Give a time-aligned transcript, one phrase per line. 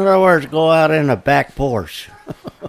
[0.00, 2.08] In other words, go out in the back porch.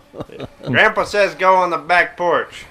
[0.63, 2.65] Grandpa says go on the back porch.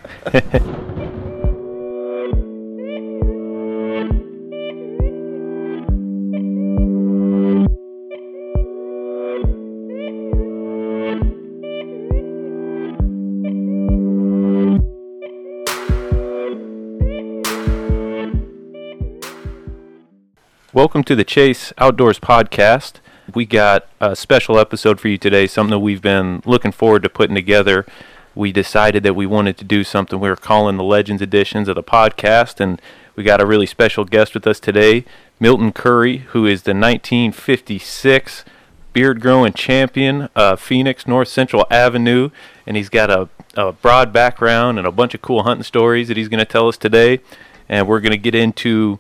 [20.75, 23.01] Welcome to the Chase Outdoors Podcast.
[23.35, 27.09] We got a special episode for you today, something that we've been looking forward to
[27.09, 27.87] putting together.
[28.35, 31.77] We decided that we wanted to do something we were calling the Legends editions of
[31.77, 32.81] the podcast, and
[33.15, 35.05] we got a really special guest with us today,
[35.39, 38.45] Milton Currie, who is the 1956
[38.93, 42.31] beard growing champion of Phoenix North Central Avenue,
[42.67, 46.17] and he's got a, a broad background and a bunch of cool hunting stories that
[46.17, 47.21] he's going to tell us today.
[47.69, 48.99] And we're going to get into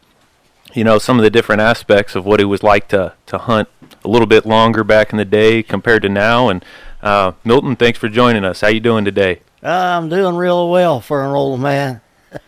[0.75, 3.69] you know some of the different aspects of what it was like to to hunt
[4.05, 6.49] a little bit longer back in the day compared to now.
[6.49, 6.65] And
[7.03, 8.61] uh, Milton, thanks for joining us.
[8.61, 9.41] How you doing today?
[9.63, 12.01] I'm doing real well for an old man.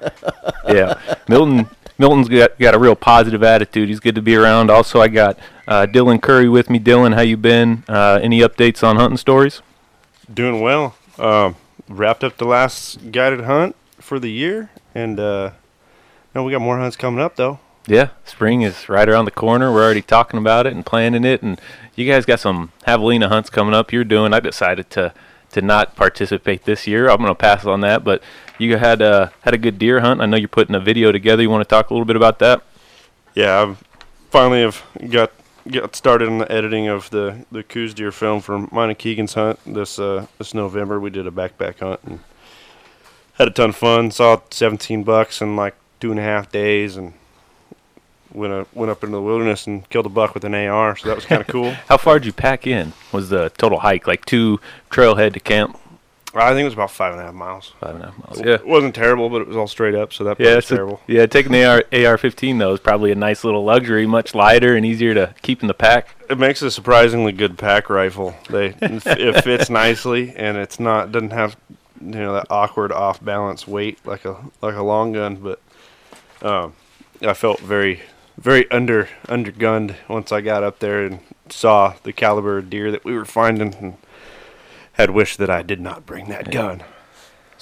[0.68, 1.68] yeah, Milton.
[1.98, 3.88] Milton's got, got a real positive attitude.
[3.88, 4.70] He's good to be around.
[4.70, 6.78] Also, I got uh, Dillon Currie with me.
[6.78, 7.84] Dillon, how you been?
[7.86, 9.62] Uh, any updates on hunting stories?
[10.32, 10.96] Doing well.
[11.18, 11.56] Um,
[11.88, 15.50] wrapped up the last guided hunt for the year, and uh,
[16.34, 17.60] no, we got more hunts coming up though.
[17.86, 19.72] Yeah, spring is right around the corner.
[19.72, 21.60] We're already talking about it and planning it, and
[21.96, 23.92] you guys got some javelina hunts coming up.
[23.92, 24.32] You're doing.
[24.32, 25.12] I decided to
[25.50, 27.10] to not participate this year.
[27.10, 28.22] I'm going to pass on that, but
[28.58, 30.20] you had a had a good deer hunt.
[30.20, 31.42] I know you're putting a video together.
[31.42, 32.62] You want to talk a little bit about that?
[33.34, 33.84] Yeah, I've
[34.30, 35.32] finally have got
[35.70, 39.34] got started on the editing of the the Coues deer film for mine and Keegan's
[39.34, 41.00] hunt this uh, this November.
[41.00, 42.20] We did a backpack hunt and
[43.34, 44.10] had a ton of fun.
[44.10, 47.14] Saw 17 bucks in like two and a half days, and
[48.34, 50.96] went up, went up into the wilderness and killed a buck with an AR.
[50.96, 51.70] So that was kind of cool.
[51.88, 52.92] How far did you pack in?
[53.12, 55.78] Was the total hike like two trailhead to camp?
[56.34, 57.74] I think it was about five and a half miles.
[57.78, 58.40] Five and a half miles.
[58.40, 60.70] Yeah, it wasn't terrible, but it was all straight up, so that Yeah, was it's
[60.70, 61.00] a- terrible.
[61.06, 61.26] yeah.
[61.26, 65.12] Taking the AR, AR-15 though is probably a nice little luxury, much lighter and easier
[65.12, 66.14] to keep in the pack.
[66.30, 68.34] It makes a surprisingly good pack rifle.
[68.48, 71.54] They it fits nicely, and it's not doesn't have
[72.00, 75.36] you know that awkward off balance weight like a like a long gun.
[75.36, 75.60] But
[76.40, 76.72] um,
[77.20, 78.00] I felt very
[78.36, 81.20] very under undergunned once I got up there and
[81.50, 83.96] saw the caliber of deer that we were finding, and
[84.94, 86.82] had wished that I did not bring that gun.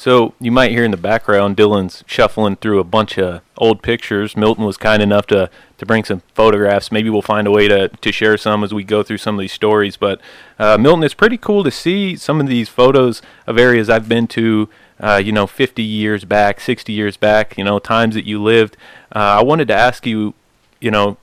[0.01, 4.35] So you might hear in the background Dillon's shuffling through a bunch of old pictures.
[4.35, 6.91] Milton was kind enough to, to bring some photographs.
[6.91, 9.41] Maybe we'll find a way to, to share some as we go through some of
[9.41, 9.99] these stories.
[9.99, 10.19] But
[10.59, 14.27] uh, Milton, it's pretty cool to see some of these photos of areas I've been
[14.29, 14.71] to.
[14.99, 17.59] Uh, you know, 50 years back, 60 years back.
[17.59, 18.79] You know, times that you lived.
[19.15, 20.33] Uh, I wanted to ask you,
[20.81, 21.17] you know,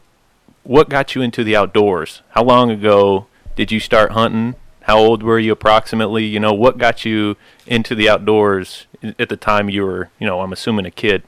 [0.63, 2.22] what got you into the outdoors?
[2.29, 4.56] How long ago did you start hunting?
[4.81, 6.25] How old were you approximately?
[6.25, 7.35] You know, what got you
[7.66, 8.85] into the outdoors
[9.19, 11.23] at the time you were, you know, I'm assuming a kid?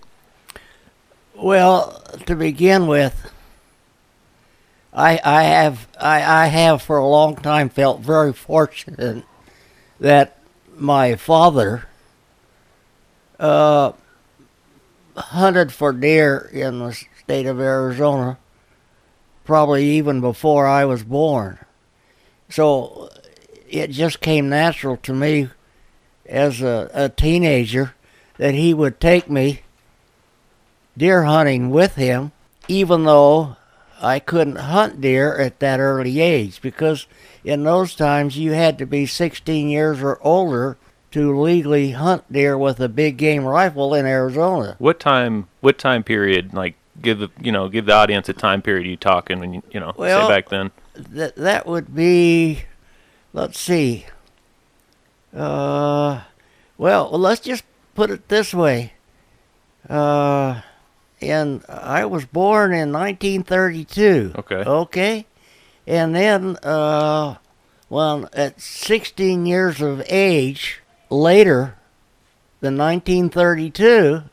[1.35, 3.31] Well, to begin with,
[4.93, 9.23] I I have I, I have for a long time felt very fortunate
[9.99, 10.37] that
[10.75, 11.85] my father
[13.39, 13.93] uh,
[15.15, 18.39] hunted for deer in the state of Arizona,
[19.45, 21.59] probably even before I was born.
[22.49, 23.11] So
[23.69, 25.49] it just came natural to me
[26.25, 27.93] as a, a teenager
[28.37, 29.61] that he would take me
[30.97, 32.31] deer hunting with him,
[32.67, 33.57] even though
[34.01, 37.05] I couldn't hunt deer at that early age because
[37.43, 40.77] in those times you had to be 16 years or older
[41.11, 44.77] to legally hunt deer with a big game rifle in Arizona.
[44.79, 45.47] What time?
[45.61, 46.55] What time period?
[46.55, 49.63] Like, give the you know, give the audience a time period you talking when you
[49.71, 50.71] you know Well- say back then.
[50.95, 52.63] That that would be,
[53.33, 54.05] let's see.
[55.35, 56.21] Uh,
[56.77, 57.63] well, let's just
[57.95, 58.93] put it this way.
[59.87, 60.61] Uh,
[61.21, 64.33] and I was born in 1932.
[64.39, 64.55] Okay.
[64.55, 65.25] Okay.
[65.87, 67.35] And then, uh,
[67.89, 71.75] well, at 16 years of age, later
[72.61, 74.23] than 1932,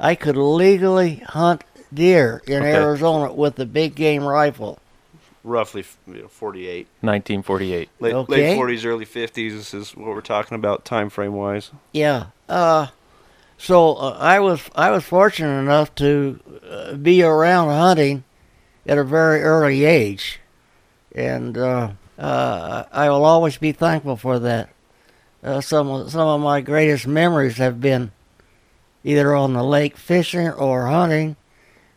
[0.00, 2.74] I could legally hunt deer in Okay.
[2.74, 4.78] Arizona with a big game rifle.
[5.44, 6.86] Roughly you know, 48.
[7.00, 7.88] 1948.
[8.00, 8.32] Late, Okay.
[8.32, 9.52] late 40s, early 50s.
[9.52, 11.70] This is what we're talking about time frame wise.
[11.92, 12.26] Yeah.
[12.48, 12.88] Uh,
[13.56, 16.40] so uh, I was I was fortunate enough to
[16.70, 18.24] uh, be around hunting
[18.86, 20.40] at a very early age,
[21.14, 24.70] and uh, uh, I will always be thankful for that.
[25.42, 28.10] Uh, some of, some of my greatest memories have been
[29.04, 31.36] either on the lake fishing or hunting,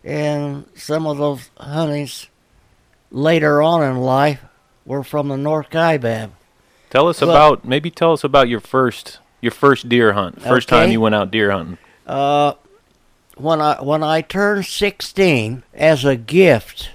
[0.04, 2.28] and some of those huntings
[3.12, 4.42] later on in life
[4.86, 6.32] were from the North Kaibab.
[6.90, 10.42] Tell us Well- about maybe tell us about your first your first deer hunt.
[10.42, 11.78] First time you went out deer hunting.
[12.06, 12.54] Uh,
[13.38, 16.90] when I when I turned 16, as a gift,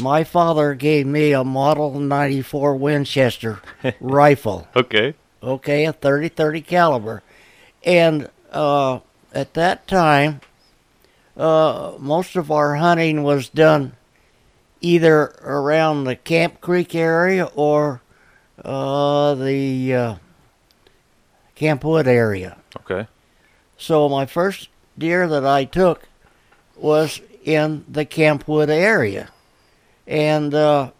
[0.00, 3.60] my father gave me a Model 94 Winchester
[4.00, 4.66] rifle.
[4.74, 5.14] Okay.
[5.40, 7.22] Okay, a 30-30 caliber,
[7.84, 8.98] and uh,
[9.32, 10.40] at that time,
[11.38, 13.92] uh, most of our hunting was done
[14.80, 18.02] either around the Camp Creek area or
[18.64, 20.14] uh, the uh,
[21.54, 22.58] Camp Wood area.
[22.80, 23.06] Okay.
[23.76, 26.08] So my first deer that I took
[26.76, 29.30] was in the Campwood area,
[30.06, 30.90] and uh,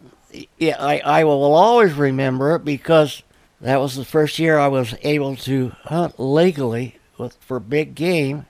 [0.57, 3.23] yeah, I, I will always remember it because
[3.59, 8.45] that was the first year I was able to hunt legally with for big game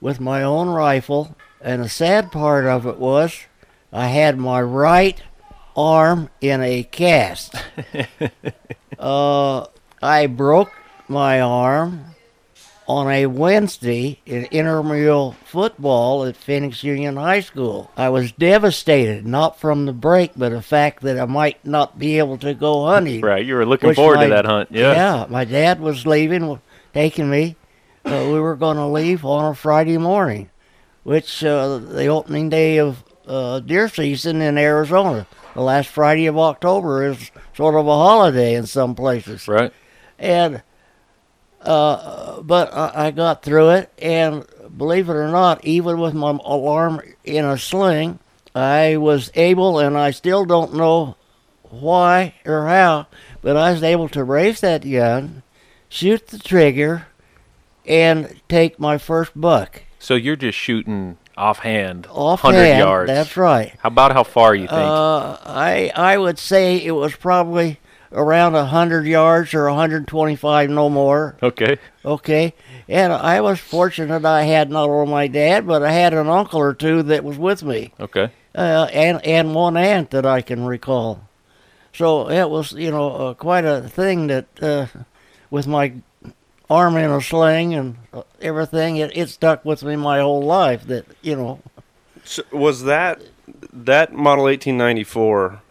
[0.00, 1.36] with my own rifle.
[1.60, 3.36] And the sad part of it was
[3.92, 5.20] I had my right
[5.76, 7.54] arm in a cast.
[8.98, 9.66] uh,
[10.02, 10.72] I broke
[11.08, 12.16] my arm
[12.88, 17.90] on a Wednesday in intramural football at Phoenix Union High School.
[17.96, 22.18] I was devastated, not from the break, but the fact that I might not be
[22.18, 23.20] able to go hunting.
[23.22, 23.44] Right.
[23.44, 24.68] You were looking forward my- to that hunt.
[24.70, 24.92] Yeah.
[24.92, 26.60] Yeah, my dad was leaving,
[26.94, 27.56] taking me.
[28.06, 30.48] Uh, we were going to leave on a Friday morning,
[31.02, 35.26] which uh, the opening day of uh, deer season in Arizona.
[35.54, 39.72] The last Friday of October is sort of a holiday in some places Right.
[40.18, 40.62] and
[41.62, 44.44] uh, but I, I got through it, and
[44.76, 48.20] believe it or not, even with my alarm in a sling,
[48.54, 51.16] I was able, and I still don't know
[51.64, 53.08] why or how,
[53.42, 55.42] but I was able to raise that gun,
[55.88, 57.08] shoot the trigger,
[57.86, 63.08] and take my first buck So you're just shooting offhand, off hundred yards.
[63.08, 63.74] That's right.
[63.80, 64.72] How about how far you think?
[64.80, 67.78] Uh, I I would say it was probably
[68.12, 71.36] around a hundred yards or 125, no more.
[71.42, 71.76] okay.
[72.04, 72.54] Okay,
[72.88, 76.60] and I was fortunate I had not only my dad, but I had an uncle
[76.60, 78.30] or two that was with me, Okay.
[78.54, 81.20] uh, and and one aunt that I can recall.
[81.92, 84.86] So it was, you know, uh, quite a thing that uh,
[85.50, 85.94] with my
[86.68, 90.84] arm in a sling and uh, everything, it, it stuck with me my whole life.
[90.86, 91.60] That you know,
[92.24, 93.22] So was that
[93.72, 95.62] that model 1894?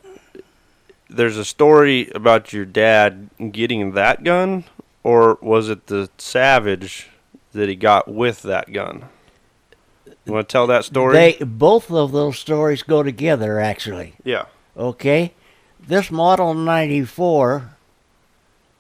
[1.10, 4.66] There's a story about your dad getting that gun,
[5.04, 7.10] or was it the Savage
[7.54, 9.06] that he got with that gun?
[10.26, 11.14] You want to tell that story?
[11.14, 13.60] they both of those stories go together.
[13.60, 14.46] Actually, yeah.
[14.76, 15.34] okay,
[15.80, 17.76] this model '94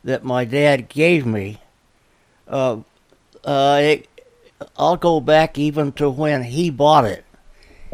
[0.03, 1.59] that my dad gave me,
[2.47, 2.77] uh,
[3.43, 4.09] uh, it,
[4.77, 7.25] I'll go back even to when he bought it.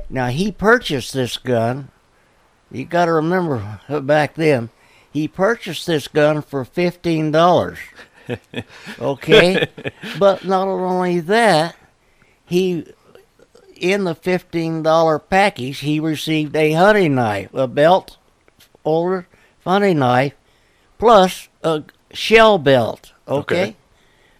[0.09, 1.89] Now he purchased this gun.
[2.71, 4.69] You got to remember back then,
[5.11, 7.79] he purchased this gun for fifteen dollars.
[8.99, 9.67] okay,
[10.19, 11.75] but not only that,
[12.45, 12.85] he
[13.75, 18.17] in the fifteen dollar package he received a hunting knife, a belt,
[18.85, 19.27] older
[19.65, 20.33] hunting knife,
[20.97, 21.83] plus a
[22.13, 23.11] shell belt.
[23.27, 23.75] Okay.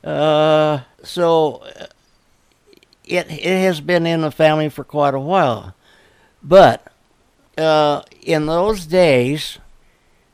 [0.03, 1.85] Uh, so uh,
[3.05, 5.75] it it has been in the family for quite a while,
[6.41, 6.91] but
[7.57, 9.59] uh, in those days,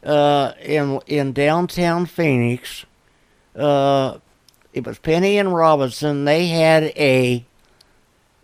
[0.03, 2.85] uh, in in downtown Phoenix,
[3.55, 4.19] uh,
[4.73, 6.23] it was Penny and Robinson.
[6.23, 7.45] They had a,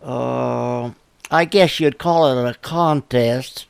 [0.02, 0.90] uh,
[1.30, 3.66] I guess you'd call it a contest,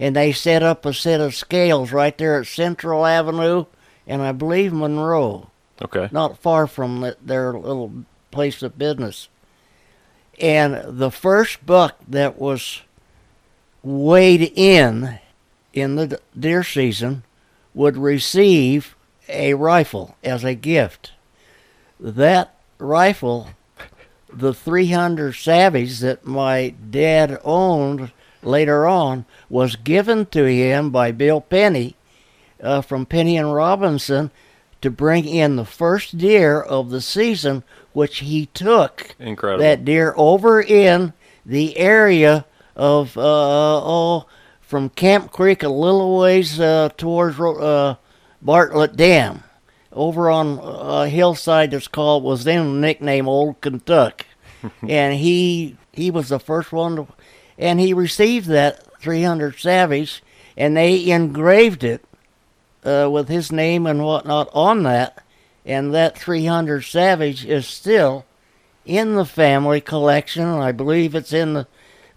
[0.00, 3.66] and they set up a set of scales right there at Central Avenue,
[4.08, 5.50] and I believe Monroe
[5.82, 6.08] Okay.
[6.10, 7.92] not far from th- their little
[8.30, 9.28] place of business.
[10.40, 12.82] And the first buck that was
[13.82, 15.18] weighed in
[15.72, 17.22] in the deer season
[17.74, 18.96] would receive
[19.28, 21.12] a rifle as a gift.
[22.00, 23.50] That rifle,
[24.32, 31.40] the 300 Savage that my dad owned later on, was given to him by Bill
[31.40, 31.96] Penny
[32.62, 34.30] uh, from Penny and Robinson
[34.86, 39.16] to bring in the first deer of the season, which he took.
[39.18, 39.64] Incredible.
[39.64, 41.12] that deer over in
[41.44, 43.20] the area of uh,
[43.84, 44.26] oh
[44.60, 47.96] from Camp Creek a little ways uh, towards uh,
[48.40, 49.42] Bartlett Dam,
[49.92, 54.24] over on a hillside that's called was then nicknamed Old Kentuck,
[54.88, 57.08] and he he was the first one to,
[57.58, 60.22] and he received that 300 Savage,
[60.56, 62.04] and they engraved it
[62.86, 65.22] uh, with his name and whatnot on that,
[65.64, 68.24] and that 300 Savage is still
[68.84, 70.46] in the family collection.
[70.46, 71.66] I believe it's in the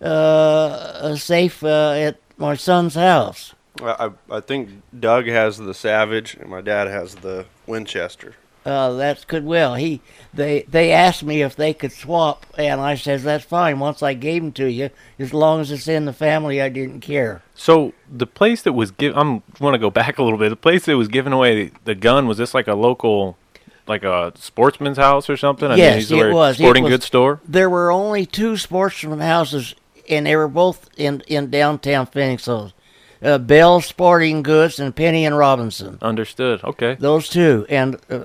[0.05, 3.53] uh, safe uh, at my son's house.
[3.81, 8.35] I I think Doug has the Savage and my dad has the Winchester.
[8.65, 9.75] Uh, that's Goodwill.
[9.75, 10.01] He
[10.33, 13.79] they they asked me if they could swap, and I says that's fine.
[13.79, 16.99] Once I gave them to you, as long as it's in the family, I didn't
[16.99, 17.41] care.
[17.55, 20.49] So the place that was given, I'm want to go back a little bit.
[20.49, 23.37] The place that was giving away the gun was this like a local,
[23.87, 25.71] like a sportsman's house or something?
[25.71, 26.55] I Yes, these it was.
[26.59, 27.39] It Sporting was- goods store.
[27.47, 29.73] There were only two sportsman houses,
[30.09, 32.45] and they were both in in downtown Phoenix.
[32.45, 32.73] Those
[33.21, 35.97] uh, Bell Sporting Goods and Penny and Robinson.
[36.01, 36.63] Understood.
[36.63, 36.95] Okay.
[36.99, 38.19] Those two, and uh,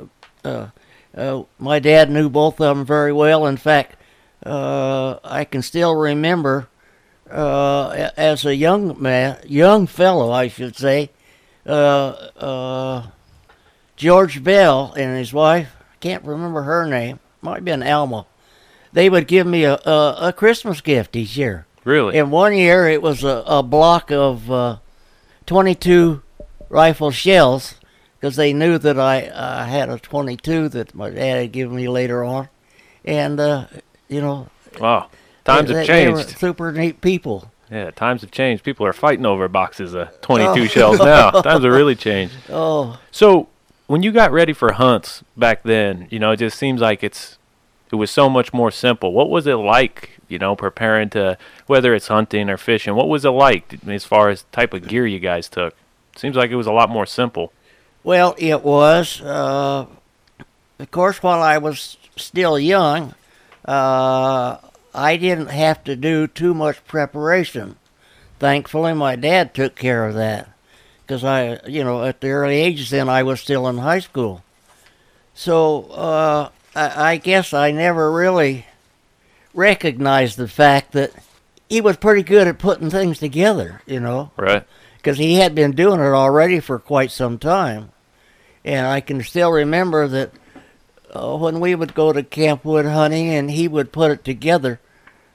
[0.45, 0.69] uh,
[1.17, 3.47] uh, my dad knew both of them very well.
[3.47, 3.97] In fact,
[4.45, 6.69] uh, I can still remember
[7.31, 11.11] uh, as a young man, young fellow, I should say,
[11.67, 13.07] uh, uh,
[13.97, 15.75] George Bell and his wife.
[15.81, 17.21] I can't remember her name.
[17.41, 18.27] Might have been Alma.
[18.93, 21.67] They would give me a, a, a Christmas gift each year.
[21.85, 22.19] Really?
[22.19, 24.79] And one year it was a, a block of uh,
[25.47, 26.23] 22
[26.69, 27.75] rifle shells
[28.25, 31.89] because they knew that I uh, had a 22 that my dad had given me
[31.89, 32.49] later on.
[33.05, 33.67] And, uh,
[34.09, 34.49] you know,
[34.81, 35.11] Wow.
[35.45, 36.39] Times they, have they changed.
[36.39, 37.53] super neat people.
[37.71, 38.65] Yeah, times have changed.
[38.65, 41.31] People are fighting over boxes of 22 shells now.
[41.43, 42.35] Times have really changed.
[42.49, 43.49] Oh, So,
[43.89, 47.37] when you got ready for hunts back then, you know, it just seems like it's
[47.93, 49.13] it was so much more simple.
[49.13, 52.95] What was it like, you know, preparing to whether it's hunting or fishing?
[52.95, 55.75] What was it like as far as type of gear you guys took?
[56.17, 57.53] Seems like it was a lot more simple.
[58.05, 59.21] Well, it was.
[59.21, 59.87] Uh,
[60.79, 63.15] of course, while I was still young,
[63.65, 64.59] uh,
[64.95, 67.77] I didn't have to do too much preparation.
[68.39, 70.49] Thankfully, my dad took care of that
[71.03, 74.43] because I, you know, at the early ages then I was still in high school.
[75.35, 78.67] So uh, I, I guess I never really
[79.55, 81.13] recognized the fact that
[81.69, 84.65] he was pretty good at putting things together, you know Right.
[84.97, 87.91] because he had been doing it already for quite some time.
[88.65, 90.33] And I can still remember that
[91.15, 94.81] uh, when we would go to Camp Wood hunting and he would put it together,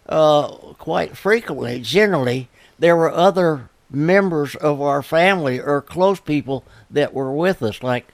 [0.08, 7.14] uh, quite frequently, generally, there were other members of our family or close people that
[7.14, 7.84] were with us.
[7.84, 8.08] Like,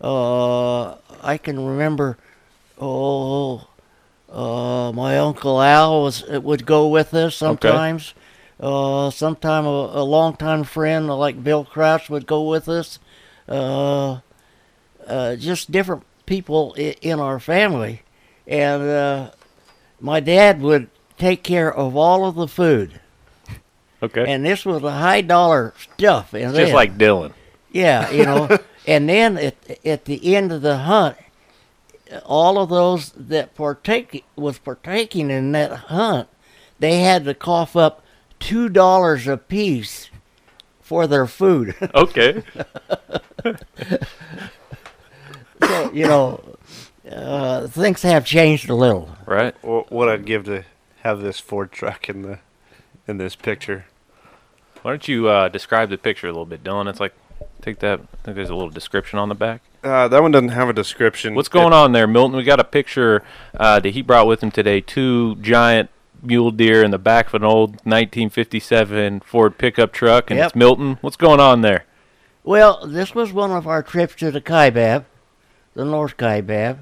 [0.00, 2.16] uh, I can remember,
[2.80, 3.68] oh,
[4.30, 8.14] uh, my uncle Al was would go with us sometimes.
[8.58, 12.98] Uh, sometime a, a longtime friend like Bill Crouch would go with us.
[15.06, 18.02] Uh, just different people in our family,
[18.46, 19.30] and uh,
[20.00, 23.00] my dad would take care of all of the food.
[24.02, 24.24] Okay.
[24.26, 26.34] And this was a high dollar stuff.
[26.34, 27.34] And just like Dillon.
[27.70, 28.58] yeah, you know.
[28.86, 29.54] and then at
[29.84, 31.16] at the end of the hunt,
[32.24, 36.28] all of those that partake was partaking in that hunt,
[36.80, 38.04] they had to cough up
[38.40, 40.10] two dollars a piece
[40.80, 41.76] for their food.
[41.94, 42.42] Okay.
[45.72, 46.56] so you know,
[47.10, 49.08] uh, things have changed a little.
[49.26, 49.54] right.
[49.62, 50.64] Wh- What I'd give to
[51.02, 52.38] have this Ford truck in the
[53.06, 53.86] in this picture.
[54.82, 56.88] Why don't you uh, describe the picture a little bit, Dillon?
[56.88, 57.14] It's like
[57.60, 58.00] take that.
[58.00, 59.62] I think there's a little description on the back.
[59.84, 61.34] Uh, that one doesn't have a description.
[61.34, 62.36] What's going on there, Milton?
[62.36, 63.22] We got a picture
[63.58, 64.80] uh, that he brought with him today.
[64.80, 65.90] Two giant
[66.22, 70.46] mule deer in the back of an old 1957 Ford pickup truck, and Yep.
[70.46, 70.98] it's Milton.
[71.00, 71.84] What's going on there?
[72.44, 75.04] Well, this was one of our trips to the Kaibab,
[75.74, 76.78] the North Kaibab,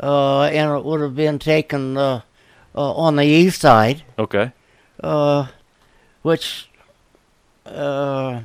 [0.00, 2.20] uh, and it would have been taken uh,
[2.74, 4.02] uh, on the east side.
[4.18, 4.52] Okay.
[5.02, 5.46] uh,
[6.22, 6.68] which
[7.66, 8.40] uh,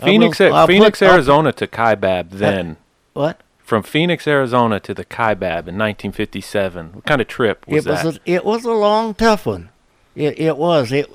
[0.00, 2.30] Phoenix, will- I'll Phoenix, put- I'll- Arizona to Kaibab.
[2.30, 2.76] Then
[3.12, 3.40] what?
[3.62, 6.92] from Phoenix, Arizona to the Kaibab in 1957.
[6.92, 8.16] What kind of trip was it was that?
[8.16, 9.70] a, it was a long, tough one.
[10.14, 10.92] It it was.
[10.92, 11.08] It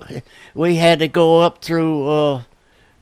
[0.56, 2.42] we had to go up through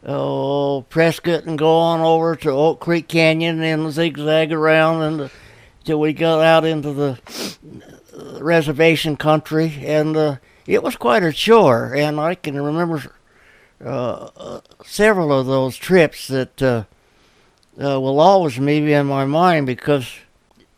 [0.07, 5.31] uh, uh, Prescott and go on over to Oak Creek Canyon and zigzag around and
[5.83, 7.19] till we got out into the
[8.17, 10.35] uh, reservation country and uh,
[10.67, 11.93] it was quite a chore.
[11.95, 13.03] And I can remember
[13.83, 16.83] uh, uh, several of those trips that uh,
[17.81, 20.11] uh, will always be in my mind because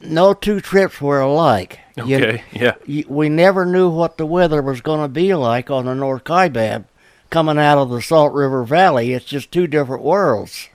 [0.02, 1.80] no two trips were alike.
[1.96, 2.44] You- okay.
[2.52, 2.74] Yeah.
[2.88, 6.24] y- we never knew what the weather was going to be like on the North
[6.24, 6.86] Kaibab
[7.30, 9.14] coming out of the Salt River Valley.
[9.14, 10.70] It's just two different worlds.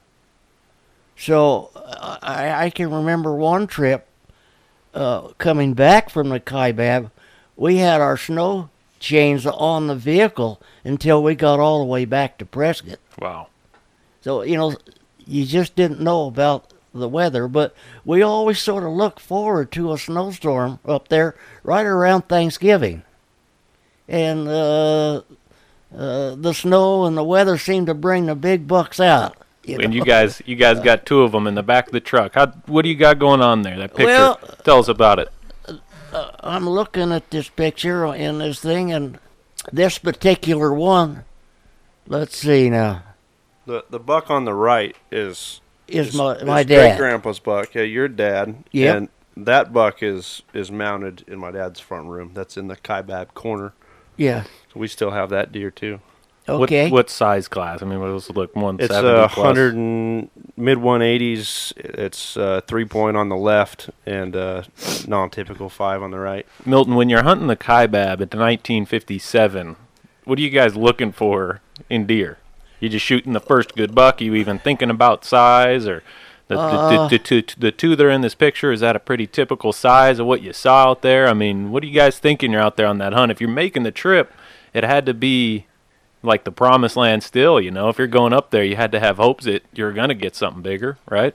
[1.16, 1.70] So
[2.22, 4.08] I, I can remember one trip
[4.94, 7.10] uh, coming back from the Kaibab.
[7.56, 12.38] We had our snow chains on the vehicle until we got all the way back
[12.38, 12.98] to Prescott.
[13.20, 13.48] Wow.
[14.20, 14.76] So, you know,
[15.26, 19.92] you just didn't know about the weather, but we always sort of look forward to
[19.92, 23.02] a snowstorm up there right around Thanksgiving.
[24.08, 25.22] And uh,
[25.96, 29.36] uh, the snow and the weather seemed to bring the big bucks out.
[29.64, 29.96] You And know?
[29.96, 32.34] you guys, you guys got two of them in the back of the truck.
[32.34, 32.46] How?
[32.66, 33.78] What do you got going on there?
[33.78, 34.06] That picture.
[34.06, 35.28] Well- Tell us about it.
[36.40, 39.18] I'm looking at this picture in this thing, and
[39.72, 41.24] this particular one.
[42.06, 43.02] Let's see now.
[43.66, 46.98] The the buck on the right is Is my is my great dad?
[46.98, 47.74] grandpa's buck.
[47.74, 48.64] Yeah, your dad.
[48.72, 48.96] Yep.
[48.96, 49.08] And
[49.46, 52.32] that buck is is mounted in my dad's front room.
[52.34, 53.72] That's in the kaibab corner.
[54.22, 54.44] Yeah.
[54.72, 56.00] So we still have that deer too.
[56.48, 56.84] Okay.
[56.84, 57.82] What, what size class?
[57.82, 58.54] I mean, what does it look?
[58.56, 61.72] One It's a hundred and mid one eighties.
[61.76, 64.62] It's uh, three point on the left and uh,
[65.06, 66.46] non typical five on the right.
[66.64, 69.76] Milton, when you're hunting the kaibab at the 1957,
[70.24, 72.38] what are you guys looking for in deer?
[72.80, 74.20] You just shooting the first good buck?
[74.20, 76.02] you even thinking about size or
[76.56, 77.08] the, Uh.
[77.08, 78.72] the, the, the, two, that are in this picture?
[78.72, 81.26] Is that a pretty typical size of what you saw out there?
[81.28, 83.30] I mean, what are you guys thinking you're out there on that hunt?
[83.32, 84.32] If you're making the trip,
[84.74, 85.66] it had to be
[86.22, 87.88] like the promised land still, you know?
[87.88, 90.36] If you're going up there, you had to have hopes that you're going to get
[90.36, 91.34] something bigger, right?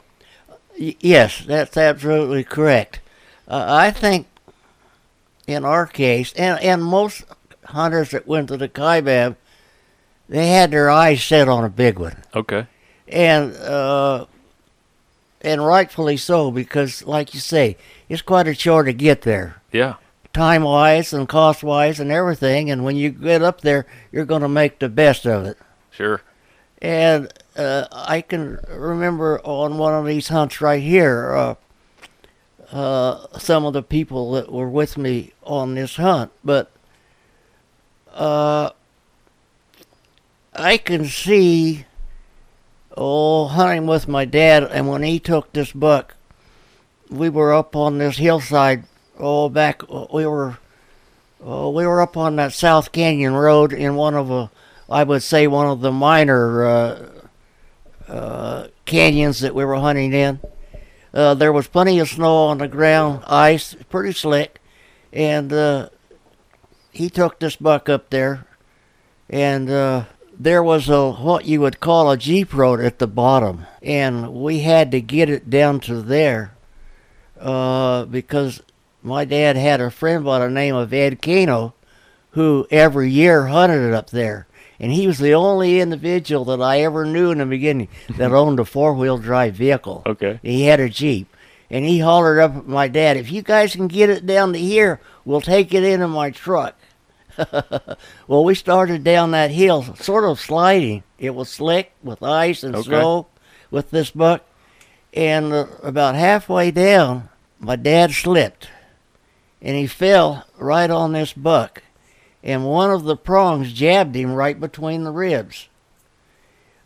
[0.78, 3.00] Yes, that's absolutely correct.
[3.48, 4.28] Uh, I think
[5.48, 7.24] in our case, and, and most
[7.66, 9.36] hunters that went to the Kaibab,
[10.30, 12.24] they had their eyes set on a big one.
[12.36, 12.68] Okay.
[13.08, 14.26] and uh,
[15.42, 17.78] and rightfully so because, like you say,
[18.10, 19.96] it's quite a chore to get there, Yeah.
[20.34, 22.70] time wise and cost wise and everything.
[22.72, 25.58] And when you get up there, you're going to make the best of it.
[25.92, 26.22] Sure.
[26.82, 31.56] And uh, I can remember on one of these hunts right here, uh,
[32.76, 36.70] uh, some of the people that were with me on this hunt, but
[38.14, 38.70] uh,
[40.54, 41.86] I can see,
[42.98, 46.16] oh, hunting with my dad, and when he took this buck,
[47.10, 48.84] we were up on this hillside.
[49.20, 50.58] Oh, back we were,
[51.42, 54.52] oh, we were up on that South Canyon Road in one of a
[54.90, 57.10] I would say one of the minor uh,
[58.08, 60.40] uh, canyons that we were hunting in.
[61.14, 64.62] Uh, there was plenty of snow on the ground, ice, pretty slick,
[65.12, 65.90] and uh,
[66.92, 68.46] he took this buck up there,
[69.30, 70.06] and uh,
[70.40, 74.60] there was a what you would call a jeep road at the bottom, and we
[74.60, 76.56] had to get it down to there
[77.40, 78.62] uh, because
[79.02, 81.74] my dad had a friend by the name of Ed Cano
[82.32, 84.48] who every year hunted it up there.
[84.80, 88.60] And he was the only individual that I ever knew in the beginning that owned
[88.60, 90.04] a four wheel drive vehicle.
[90.06, 90.40] Okay.
[90.44, 91.36] He had a Jeep.
[91.70, 94.60] And he hollered up at my dad, if you guys can get it down to
[94.60, 96.76] here, we'll take it into my truck.
[98.28, 101.04] well, we started down that hill, sort of sliding.
[101.18, 102.88] It was slick with ice and Okay.
[102.90, 103.28] snow
[103.72, 104.44] with this buck.
[105.14, 108.70] And uh, about halfway down, my dad slipped.
[109.62, 111.84] And he fell right on this buck.
[112.44, 115.68] And one of the prongs jabbed him right between the ribs.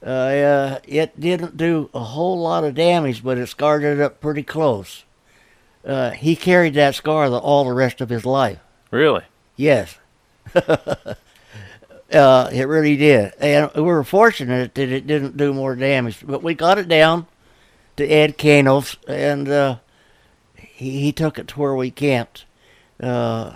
[0.03, 4.19] Uh, uh, it didn't do a whole lot of damage, but it scarred it up
[4.19, 5.03] pretty close.
[5.85, 8.59] Uh, he carried that scar the, all the rest of his life.
[8.89, 9.23] Really?
[9.55, 9.97] Yes.
[10.55, 11.15] uh,
[12.51, 13.33] it really did.
[13.39, 16.25] And we were fortunate that it didn't do more damage.
[16.25, 17.27] But we got it down
[17.97, 19.77] to Ed Cano's, and uh,
[20.55, 22.45] he, he took it to where we camped.
[23.01, 23.53] Uh,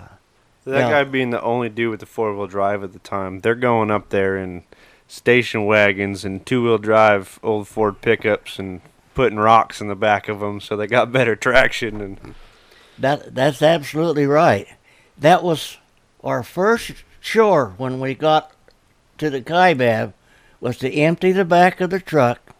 [0.64, 0.90] That Yeah.
[0.90, 3.90] guy being the only dude with the four wheel drive at the time, they're going
[3.90, 4.64] up there in
[5.08, 8.80] station wagons and two wheel drive old Ford pickups and
[9.14, 12.34] putting rocks in the back of them so they got better traction and
[12.98, 14.66] That that's absolutely right.
[15.16, 15.78] That was
[16.22, 18.52] our first chore when we got
[19.18, 20.12] to the Kaibab
[20.60, 22.54] was to empty the back of the truck,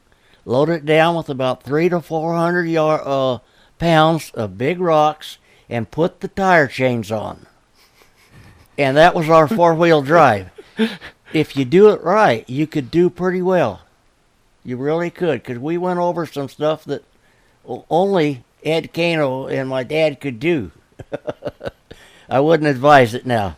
[0.45, 3.39] load it down with about three to four hundred yard uh,
[3.79, 5.39] pounds of big rocks,
[5.69, 7.47] and put the tire chains on.
[8.79, 10.51] And that was our four wheel drive.
[11.33, 13.83] If you do it right, you could do pretty well.
[14.65, 17.05] You really could, because we went over some stuff that
[17.91, 20.73] only Ed Cano and my dad could do.
[22.29, 23.57] I wouldn't advise it now.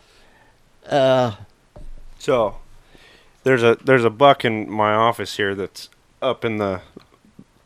[0.87, 1.35] Uh,
[2.19, 2.57] So
[3.43, 5.89] there's a there's a buck in my office here that's
[6.21, 6.81] up in the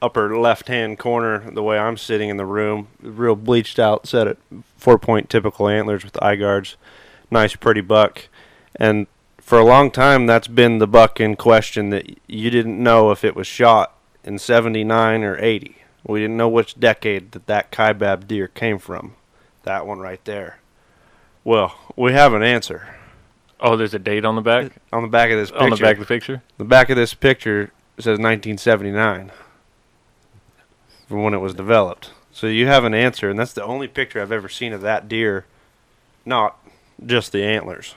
[0.01, 2.87] upper left hand corner the way I'm sitting in the room.
[3.01, 4.37] Real bleached out set at
[4.77, 6.75] four point typical antlers with eye guards.
[7.31, 8.27] Nice pretty buck.
[8.75, 9.07] And
[9.39, 13.23] for a long time that's been the buck in question that you didn't know if
[13.23, 15.77] it was shot in 79 or 80.
[16.05, 19.15] We didn't know which decade that that kaibab deer came from.
[19.63, 20.59] That one right there.
[21.43, 22.95] Well, we have an answer.
[23.59, 24.71] Oh, there's a date on the back?
[24.91, 25.63] On the back of this picture.
[25.63, 26.43] On the back of the picture?
[26.57, 29.31] The back of this picture says 1979
[31.07, 32.11] from when it was developed.
[32.31, 35.07] So you have an answer, and that's the only picture I've ever seen of that
[35.07, 35.45] deer,
[36.25, 36.57] not
[37.05, 37.95] just the antlers.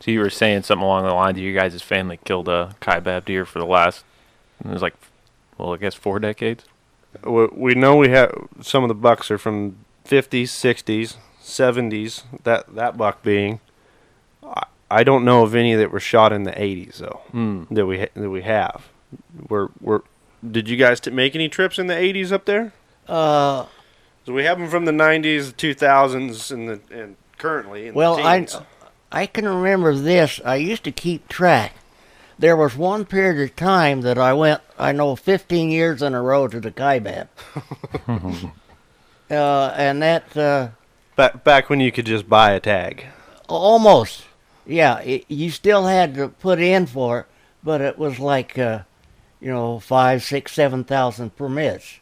[0.00, 3.26] So you were saying something along the lines of you guys' family killed a kaibab
[3.26, 4.04] deer for the last,
[4.64, 4.94] it was like,
[5.56, 6.64] well, I guess four decades.
[7.24, 12.22] We know we have some of the bucks are from 50s, 60s, 70s.
[12.44, 13.60] That that buck being,
[14.42, 17.20] I, I don't know of any that were shot in the 80s though.
[17.30, 17.64] Hmm.
[17.70, 18.86] That we ha- that we have.
[19.48, 20.00] We're we're.
[20.48, 22.72] Did you guys t- make any trips in the 80s up there?
[23.08, 23.66] Uh,
[24.26, 27.88] So we have them from the 90s, 2000s, and the and currently.
[27.88, 28.46] In well, the I.
[29.12, 30.40] I can remember this.
[30.44, 31.74] I used to keep track.
[32.36, 36.20] There was one period of time that I went, I know, 15 years in a
[36.20, 37.28] row to the Kaibab.
[39.30, 40.68] uh, and that, uh,
[41.16, 43.06] back back when you could just buy a tag.
[43.48, 44.24] almost,
[44.66, 47.26] yeah, it, you still had to put in for it,
[47.62, 48.80] but it was like, uh,
[49.40, 52.00] you know, five, six, seven thousand permits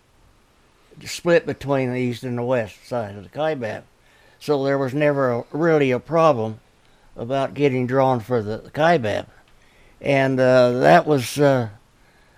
[1.04, 3.82] split between the east and the west side of the Kaibab.
[4.38, 6.60] So there was never a, really a problem
[7.16, 9.26] about getting drawn for the Kaibab.
[10.00, 11.70] And uh, that was, uh,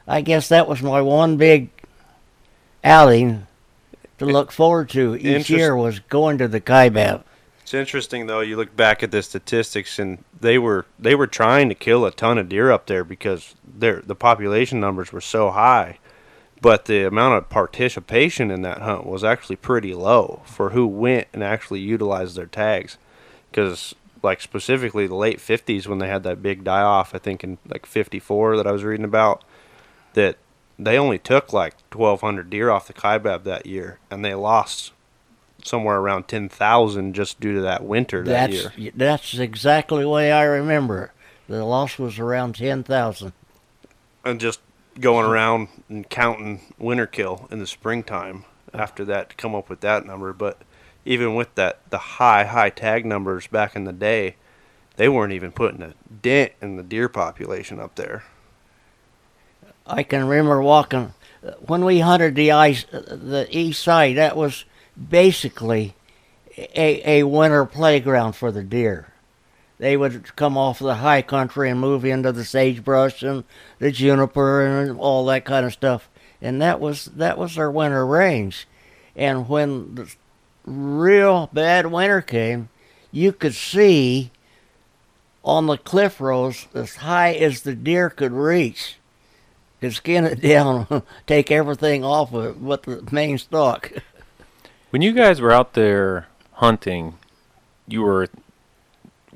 [0.07, 1.71] I guess that was my one big
[2.83, 3.47] outing
[4.19, 7.23] to look forward to each Interest- year was going to the Kaibab.
[7.63, 8.41] It's interesting though.
[8.41, 12.11] You look back at the statistics, and they were they were trying to kill a
[12.11, 15.99] ton of deer up there because their the population numbers were so high,
[16.61, 21.27] but the amount of participation in that hunt was actually pretty low for who went
[21.33, 22.99] and actually utilized their tags.
[23.51, 27.43] Because like specifically the late '50s when they had that big die off, I think
[27.43, 29.43] in like '54 that I was reading about,
[30.13, 30.37] that
[30.79, 34.93] they only took like 1,200 deer off the Kaibab that year, and they lost
[35.63, 38.93] somewhere around 10,000 just due to that winter that That's year.
[38.95, 41.05] that's exactly the way I remember.
[41.05, 41.11] it.
[41.53, 43.33] The loss was around ten thousand.
[44.25, 44.61] And just
[45.01, 49.81] going around and counting winter kill in the springtime after that to come up with
[49.81, 50.33] that number.
[50.33, 50.59] But
[51.05, 54.37] even with that, the high, high tag numbers back in the day,
[54.97, 58.25] they weren't even putting a dent in the deer population up there.
[59.87, 61.13] I can remember walking
[61.47, 64.17] uh, when we hunted the ice, uh, the east side.
[64.17, 64.65] That was
[64.97, 65.95] basically
[66.57, 69.13] a, a winter playground for the deer.
[69.79, 73.45] They would come off the high country and move into the sagebrush and
[73.79, 76.09] the juniper and all that kind of stuff,
[76.41, 78.67] and that was that was their winter range.
[79.17, 80.15] And when the
[80.65, 82.69] real bad winter came,
[83.11, 84.31] you could see
[85.45, 88.97] on the cliff rows as high as the deer could reach
[89.85, 93.93] could skin it down, take everything off of it the main stalk.
[94.91, 97.15] When you guys were out there hunting,
[97.87, 98.29] you were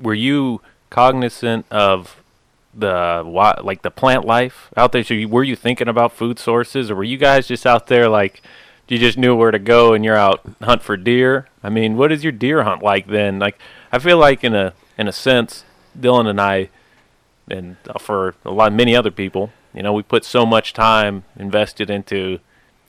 [0.01, 2.21] were you cognizant of
[2.73, 3.23] the
[3.63, 5.03] like the plant life out there?
[5.03, 8.09] So you, were you thinking about food sources, or were you guys just out there
[8.09, 8.41] like
[8.87, 11.47] you just knew where to go and you're out hunt for deer?
[11.61, 13.37] I mean, what is your deer hunt like then?
[13.37, 13.59] Like,
[13.91, 15.63] I feel like in a in a sense,
[15.99, 16.69] Dillon and I,
[17.49, 21.23] and for a lot of many other people, you know, we put so much time
[21.37, 22.39] invested into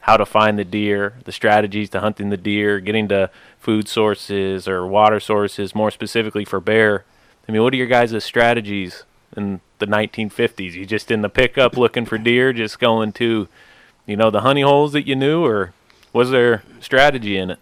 [0.01, 4.67] how to find the deer, the strategies to hunting the deer, getting to food sources
[4.67, 7.05] or water sources, more specifically for bear.
[7.49, 9.05] I mean, what are your guys' strategies
[9.37, 10.73] in the 1950s?
[10.73, 13.47] You just in the pickup looking for deer, just going to,
[14.05, 15.73] you know, the honey holes that you knew, or
[16.13, 17.61] was there strategy in it?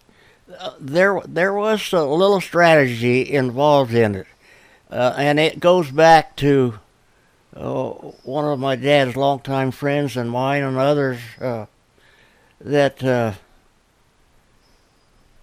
[0.79, 4.27] There, there was a little strategy involved in it,
[4.89, 6.79] uh, and it goes back to
[7.55, 7.89] uh,
[8.23, 11.65] one of my dad's longtime friends and mine and others uh,
[12.61, 13.33] that uh,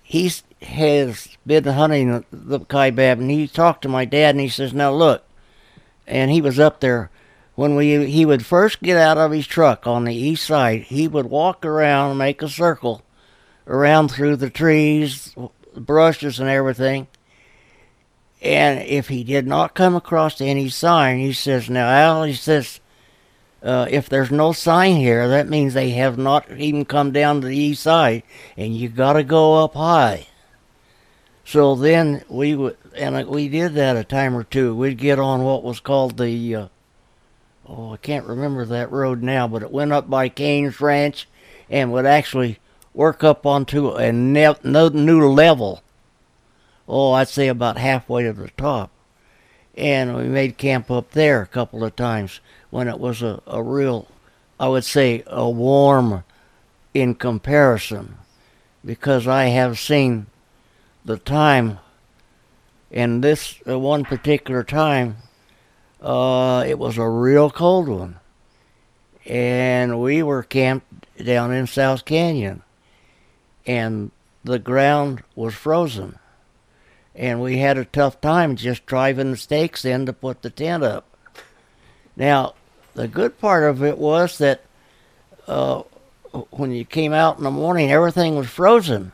[0.02, 0.30] he
[0.62, 4.92] has been hunting the kaibab, and he talked to my dad, and he says, "Now
[4.92, 5.24] look,"
[6.06, 7.10] and he was up there
[7.56, 10.82] when we he would first get out of his truck on the east side.
[10.82, 13.02] He would walk around, and make a circle
[13.66, 15.34] around through the trees,
[15.74, 17.08] brushes, and everything.
[18.42, 22.80] And if he did not come across any sign, he says, "Now, Al," he says,
[23.62, 27.46] uh, "if there's no sign here, that means they have not even come down to
[27.46, 28.22] the east side,
[28.56, 30.26] and you got to go up high."
[31.44, 34.74] So then we would, and we did that a time or two.
[34.74, 36.66] We'd get on what was called the, uh,
[37.68, 41.28] oh, I can't remember that road now, but it went up by Kane's Ranch,
[41.70, 42.58] and would actually
[42.92, 45.82] work up onto a ne- new level.
[46.88, 48.90] Oh, I'd say about halfway to the top.
[49.76, 53.62] And we made camp up there a couple of times when it was a, a
[53.62, 54.08] real,
[54.58, 56.24] I would say, a warm
[56.94, 58.16] in comparison.
[58.84, 60.26] Because I have seen
[61.04, 61.78] the time,
[62.90, 65.16] and this uh, one particular time,
[66.00, 68.16] uh, it was a real cold one.
[69.26, 72.62] And we were camped down in South Canyon
[73.66, 74.10] and
[74.44, 76.18] the ground was frozen.
[77.16, 80.82] And we had a tough time just driving the stakes in to put the tent
[80.82, 81.06] up.
[82.14, 82.54] Now,
[82.94, 84.62] the good part of it was that
[85.46, 85.82] uh,
[86.50, 89.12] when you came out in the morning, everything was frozen.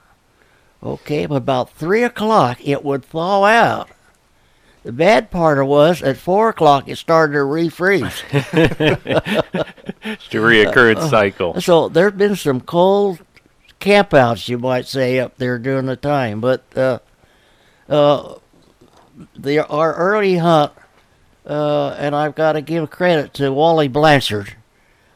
[0.83, 3.89] Okay, but about three o'clock it would thaw out.
[4.83, 8.21] The bad part of was at four o'clock it started to refreeze.
[10.03, 11.61] It's a reoccurrence cycle.
[11.61, 13.21] So there've been some cold
[13.81, 16.41] campouts, you might say, up there during the time.
[16.41, 16.99] But uh,
[17.93, 18.35] uh,
[19.37, 20.73] the our early hunt,
[21.47, 24.55] uh, and I've got to give credit to Wally Blanchard,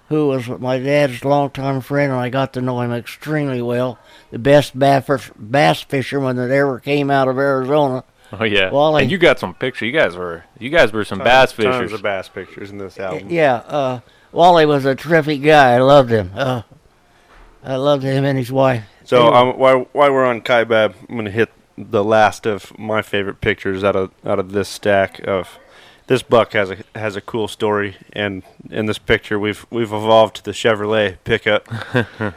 [0.09, 3.99] who was my dad's longtime friend, and I got to know him extremely well.
[4.31, 8.05] The best bass, bass fisherman that ever came out of Arizona.
[8.33, 8.71] Oh yeah.
[8.71, 9.87] Wally- and you got some pictures.
[9.87, 11.93] You guys were you guys were some Tons- bass Tons fishers.
[11.93, 13.29] of bass pictures in this album.
[13.31, 14.01] Yeah, uh,
[14.33, 15.75] Wally was a terrific guy.
[15.75, 16.33] I loved him.
[16.35, 16.63] Uh,
[17.63, 18.85] I loved him and his wife.
[19.05, 22.77] So They were- um, while while we're on Kaibab, I'm gonna hit the last of
[22.79, 25.59] my favorite pictures out of out of this stack of.
[26.09, 30.37] This buck has a has a cool story, and in this picture we've we've evolved
[30.37, 31.67] to the Chevrolet pickup,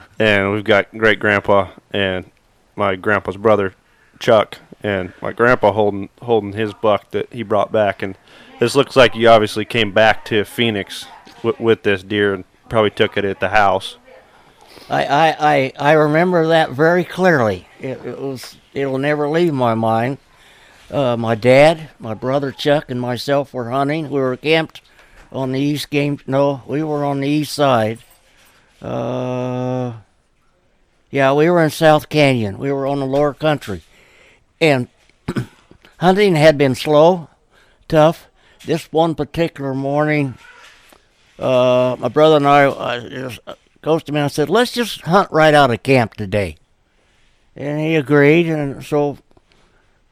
[0.19, 2.32] and we've got great grandpa and
[2.75, 3.75] my grandpa's brother,
[4.17, 8.17] Chuck, and my grandpa holding holding his buck that he brought back, and
[8.60, 11.06] this looks like you obviously came back to Phoenix
[11.43, 13.97] with, with this deer and probably took it at the house.
[14.89, 17.67] I, I, I, I remember that very clearly.
[17.80, 20.17] It, it was it'll never leave my mind.
[20.91, 24.10] Uh, my dad, my brother Chuck, and myself were hunting.
[24.10, 24.82] We were camped
[25.32, 26.19] on the east game.
[26.25, 27.99] No, we were on the east side.
[28.82, 29.93] Uh,
[31.12, 32.58] yeah, we were in South Canyon.
[32.58, 33.82] We were on the lower country,
[34.60, 34.88] and
[35.99, 37.29] hunting had been slow,
[37.88, 38.27] tough.
[38.65, 40.36] This one particular morning,
[41.38, 43.39] uh, my brother and I uh, just
[43.82, 46.58] goes to me and I said, "Let's just hunt right out of camp today,"
[47.55, 48.47] and he agreed.
[48.47, 49.17] And so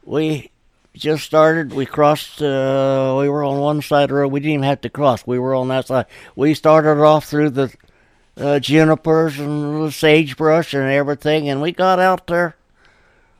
[0.04, 0.50] we
[0.94, 1.72] just started.
[1.72, 2.42] We crossed.
[2.42, 4.32] Uh, we were on one side of the road.
[4.32, 5.26] We didn't even have to cross.
[5.26, 6.06] We were on that side.
[6.36, 7.72] We started off through the
[8.36, 12.56] uh, junipers and the sagebrush and everything, and we got out there.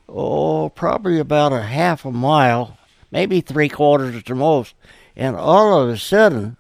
[0.08, 2.78] Oh, probably about a half a mile,
[3.10, 4.74] maybe three quarters at the most,
[5.14, 6.56] and all of a sudden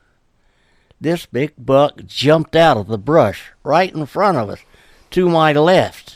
[1.00, 4.60] this big buck jumped out of the brush right in front of us
[5.10, 6.07] to my left.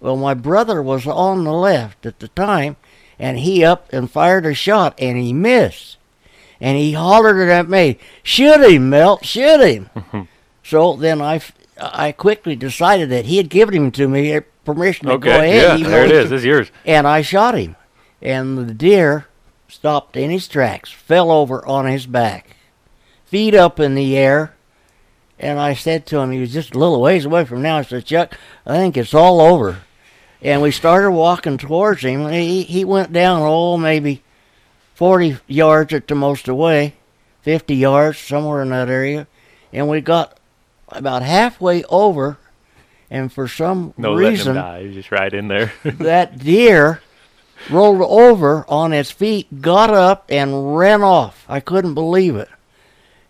[0.00, 2.76] Well, my brother was on the left at the time,
[3.18, 5.96] and he up and fired a shot, and he missed.
[6.60, 10.28] And he hollered it at me, shoot him, Milt, shoot him.
[10.64, 11.40] so then I,
[11.80, 15.38] I quickly decided that he had given him to me uh, permission to Okay, go
[15.40, 15.80] ahead.
[15.80, 16.34] yeah, there it though.
[16.36, 16.70] It's yours.
[16.84, 17.76] and I shot him.
[18.20, 19.26] And the deer
[19.68, 22.56] stopped in his tracks, fell over on his back,
[23.24, 24.54] feet up in the air.
[25.38, 27.78] And I said to him, he was just a little ways away from now.
[27.78, 29.78] I said, Chuck, I think it's all over.
[30.40, 32.28] And we started walking towards him.
[32.28, 34.22] He, he went down, oh, maybe
[34.94, 36.94] 40 yards at the most away,
[37.42, 39.26] 50 yards, somewhere in that area.
[39.72, 40.38] And we got
[40.88, 42.38] about halfway over,
[43.10, 44.90] and for some No reason, die.
[44.92, 45.72] Just right in there.
[45.84, 47.00] that deer
[47.68, 51.44] rolled over on its feet, got up, and ran off.
[51.48, 52.48] I couldn't believe it.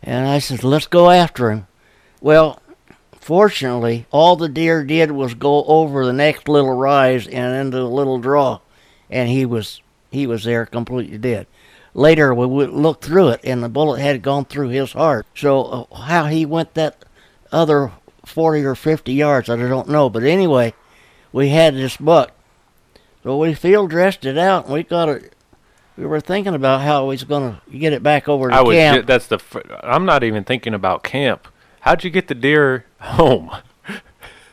[0.03, 1.67] And I said, let's go after him.
[2.21, 2.61] Well,
[3.29, 7.83] fortunately, all the deer did was go over the next little rise and into a
[7.83, 8.59] little draw,
[9.11, 11.47] and he was he was there completely dead.
[11.93, 15.27] Later, we would look through it, and the bullet had gone through his heart.
[15.35, 15.63] So
[15.93, 17.05] uh, how he went that
[17.53, 17.93] other
[18.25, 20.09] 40 or 50 yards, I don't know.
[20.09, 20.73] But anyway,
[21.31, 22.31] we had this buck.
[23.23, 25.35] So we field dressed it out, and we got it.
[25.99, 28.63] We were thinking about how we was going to get it back over to I
[28.63, 28.75] was.
[28.75, 29.01] camp.
[29.01, 29.39] ju- That's the.
[29.83, 31.47] I'm not even thinking about camp.
[31.81, 33.51] How'd you get the deer home?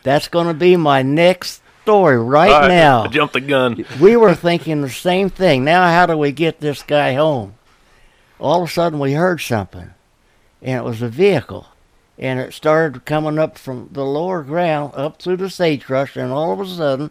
[0.02, 3.04] That's going to be my next story right, right, now.
[3.04, 3.84] I jumped the gun.
[4.00, 5.64] we were thinking the same thing.
[5.64, 7.54] Now, how do we get this guy home?
[8.38, 9.94] All of a sudden, we heard something,
[10.60, 11.68] and it was a vehicle,
[12.18, 16.52] and it started coming up from the lower ground up through the sagebrush, and all
[16.52, 17.10] of a sudden,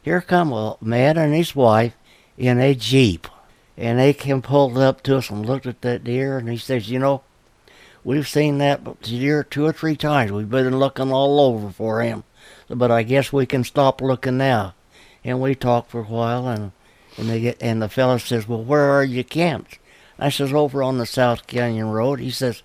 [0.00, 1.94] here come a man and his wife
[2.36, 3.28] in a jeep,
[3.76, 6.90] and they came pulled up to us and looked at that deer, and he says,
[6.90, 7.22] "You know,
[8.08, 10.32] we've seen that deer two or three times.
[10.32, 12.24] We've been looking all over for him,
[12.68, 14.74] but I guess we can stop looking now."
[15.24, 16.70] and we talked for a while and
[17.18, 19.76] and they get and the fellow says well where are you camped
[20.16, 22.62] i says over on the south canyon road he says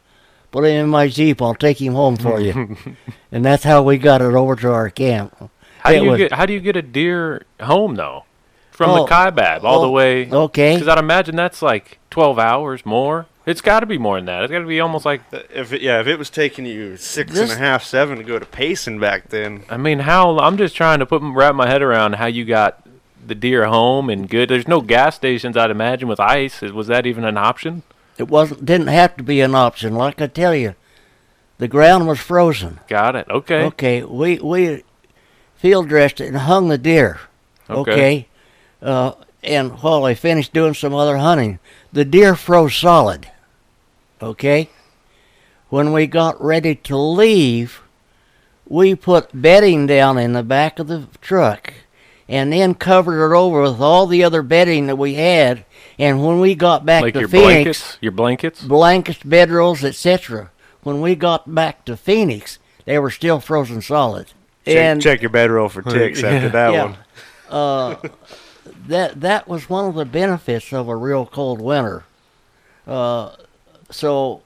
[0.51, 2.77] put him in my jeep i'll take him home for you
[3.31, 6.31] and that's how we got it over to our camp How do you was- get?
[6.31, 8.23] How do you get a deer home though?
[8.69, 10.29] From Oh, the Kaibab all the oh, way.
[10.31, 13.25] okay Because I'd imagine that's like 12 hours more.
[13.45, 14.43] It's got to be more than that.
[14.43, 15.21] It's got to be almost like.
[15.31, 18.39] If it, yeah, if it was taking you six and a half, seven to go
[18.39, 20.39] to Payson back then, I mean, how?
[20.39, 22.83] I'm just trying to put wrap my head around how you got
[23.27, 24.49] the deer home and good?
[24.49, 26.61] There's no gas stations, I'd imagine, with ice.
[26.61, 27.83] Was that even an option?
[28.17, 29.95] It wasn't didn't have to be an option.
[29.95, 30.75] Like I tell you,
[31.57, 32.79] the ground was frozen.
[32.87, 33.27] Got it.
[33.29, 33.63] Okay.
[33.65, 34.83] Okay, we we
[35.55, 37.19] field dressed it and hung the deer.
[37.69, 37.91] Okay.
[37.91, 38.27] Okay,
[38.81, 41.59] uh, and while I finished doing some other hunting,
[41.91, 43.29] the deer froze solid.
[44.23, 44.69] Okay,
[45.67, 47.81] when we got ready to leave,
[48.65, 51.73] we put bedding down in the back of the truck,
[52.29, 55.65] and then covered it over with all the other bedding that we had.
[55.99, 58.63] And when we got back Like to your Phoenix, blankets, your blankets.
[58.63, 60.51] blankets, bedrolls, etc.
[60.83, 64.27] When we got back to Phoenix, they were still frozen solid.
[64.65, 66.97] Check, and check your bedroll for ticks after that yeah, one.
[67.49, 67.95] uh,
[68.87, 72.05] that that was one of the benefits of a real cold winter.
[72.87, 73.35] Uh,
[73.93, 74.41] so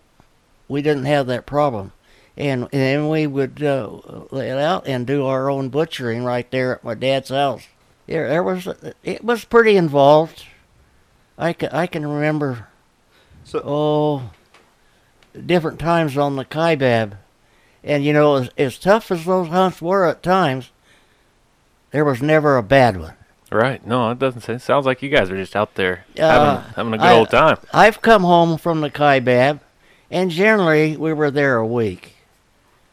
[0.68, 1.94] we didn't have that problem,
[2.36, 3.90] and and then we would uh,
[4.32, 7.68] lay it out and do our own butchering right there at my dad's house.
[8.06, 8.68] There, there was
[9.04, 10.46] it was pretty involved.
[11.38, 12.68] I can I can remember
[13.44, 14.30] So- oh
[15.46, 17.18] different times on the Kaibab.
[17.84, 20.72] And you know, as, as tough as those hunts were at times,
[21.92, 23.14] there was never a bad one.
[23.52, 23.86] Right.
[23.86, 24.58] No, it doesn't say.
[24.58, 27.30] Sounds like you guys are just out there Uh, having, having a good I- old
[27.30, 27.58] time.
[27.74, 29.60] I've come home from the Kaibab,
[30.12, 32.16] and generally we were there a week.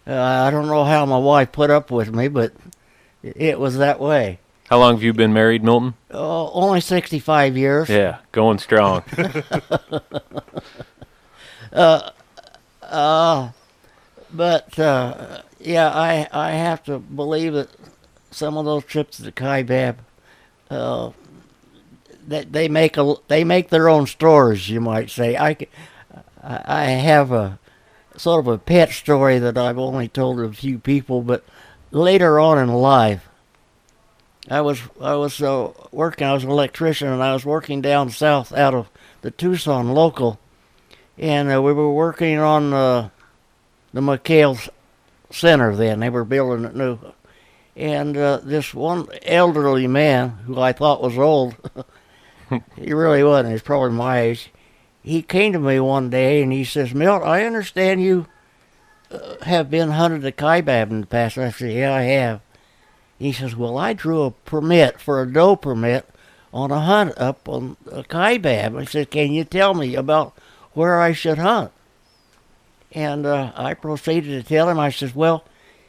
[0.06, 2.52] Uh, I don't know how my wife put up with me, but
[3.22, 4.38] it, was that way.
[4.68, 5.94] How long have you been married, Milton?
[6.10, 7.88] Oh, only 65 years.
[7.88, 9.02] Yeah, going strong.
[12.82, 13.50] Uh,
[14.32, 17.68] but uh, yeah, I I have to believe that
[18.30, 19.96] some of those trips to the Kaibab,
[20.70, 21.10] uh,
[22.26, 25.36] that they make a they make their own stories, you might say.
[25.36, 25.56] I
[26.42, 27.58] I have a
[28.16, 31.44] sort of a pet story that I've only told a few people, but
[31.90, 33.28] later on in life,
[34.50, 36.26] I was I was uh, working.
[36.26, 38.90] I was an electrician, and I was working down south out of
[39.22, 40.38] the Tucson local,
[41.16, 43.08] and uh, we were working on uh,
[43.92, 44.68] the McKale's
[45.30, 45.74] Center.
[45.74, 46.98] Then they were building a new,
[47.76, 51.56] and uh, this one elderly man who I thought was old,
[52.76, 53.52] he really wasn't.
[53.52, 54.50] He's probably my age.
[55.02, 58.26] He came to me one day and he says, "Milt, I understand you
[59.10, 62.40] uh, have been hunted the Kaibab in the past." I said, "Yeah, I have."
[63.18, 66.08] He says, "Well, I drew a permit for a doe permit
[66.52, 70.34] on a hunt up on a Kaibab." I said, "Can you tell me about
[70.72, 71.72] where I should hunt?"
[72.92, 74.78] And uh, I proceeded to tell him.
[74.78, 75.44] I says, "Well,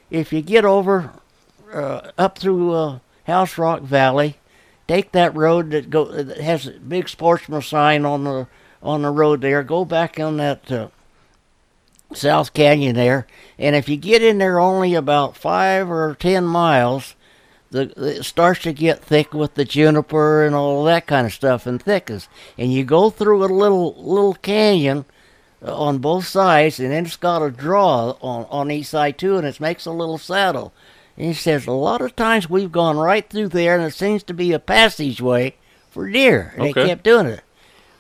[0.09, 1.13] if you get over
[1.71, 4.37] uh, up through uh, House Rock Valley,
[4.87, 8.47] take that road that go that has a big sportsman sign on the
[8.81, 9.63] on the road there.
[9.63, 10.87] Go back on that uh,
[12.13, 17.15] South Canyon there, and if you get in there only about five or ten miles,
[17.71, 21.65] the it starts to get thick with the juniper and all that kind of stuff
[21.65, 22.29] and thickens.
[22.57, 25.05] And you go through a little little canyon
[25.65, 29.37] uh, on both sides, and then it's got a draw on on each side too,
[29.37, 30.73] and it makes a little saddle.
[31.17, 34.21] And he says a lot of times we've gone right through there, and it seems
[34.23, 35.55] to be a passageway
[35.89, 36.53] for deer.
[36.57, 36.81] And Okay.
[36.83, 37.41] they kept doing it.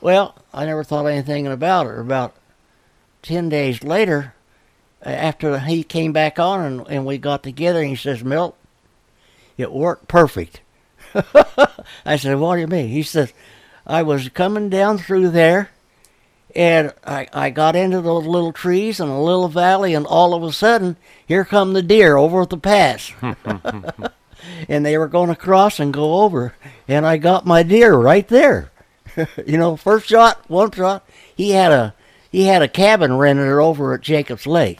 [0.01, 1.97] Well, I never thought anything about it.
[1.97, 2.33] About
[3.21, 4.33] ten days later,
[5.01, 8.55] after he came back on and, and we got together, and he says, "Milt,
[9.57, 10.61] it worked perfect."
[12.05, 13.33] I said, "What do you mean?" He says,
[13.87, 15.69] "I was coming down through there."
[16.55, 20.41] And I, I got into those little trees and a little valley, and all of
[20.41, 23.11] a sudden, here come the deer over at the pass.
[24.69, 26.55] and they were going to cross and go over,
[26.87, 28.71] and I got my deer right there.
[29.45, 31.07] you know, first shot, one shot.
[31.35, 31.93] He had a
[32.31, 34.79] he had a cabin rented over at Jacobs Lake,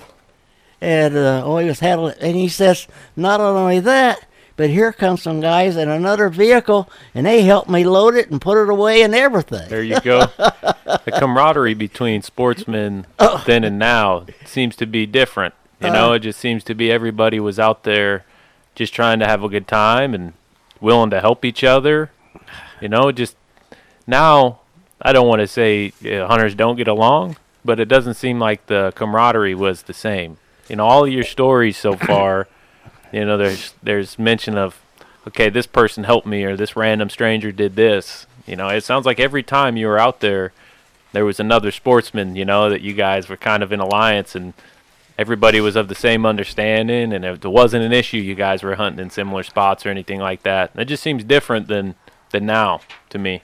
[0.82, 4.26] and uh, oh, he was had, and he says not only that,
[4.58, 8.40] but here comes some guys in another vehicle, and they helped me load it and
[8.42, 9.68] put it away and everything.
[9.70, 10.20] There you go.
[10.38, 13.44] the camaraderie between sportsmen Oh.
[13.46, 15.54] then and now seems to be different.
[15.82, 15.94] You Uh.
[15.94, 18.24] know, it just seems to be everybody was out there
[18.76, 20.34] just trying to have a good time and
[20.82, 22.12] willing to help each other.
[22.82, 23.36] You know, just
[24.08, 24.60] now,
[25.02, 28.68] I don't want to say uh, hunters don't get along, but it doesn't seem like
[28.68, 30.38] the camaraderie was the same.
[30.70, 32.48] Know, all of your stories so far,
[33.16, 34.78] you know, there's there's mention of,
[35.26, 38.28] okay, this person helped me or this random stranger did this.
[38.46, 40.52] You know, it sounds like every time you were out there,
[41.14, 42.36] there was another sportsman.
[42.36, 44.54] You know, that you guys were kind of in alliance and
[45.18, 47.14] everybody was of the same understanding.
[47.14, 50.20] And if there wasn't an issue, you guys were hunting in similar spots or anything
[50.20, 50.72] like that.
[50.76, 51.96] It just seems different than
[52.32, 53.44] than now to me.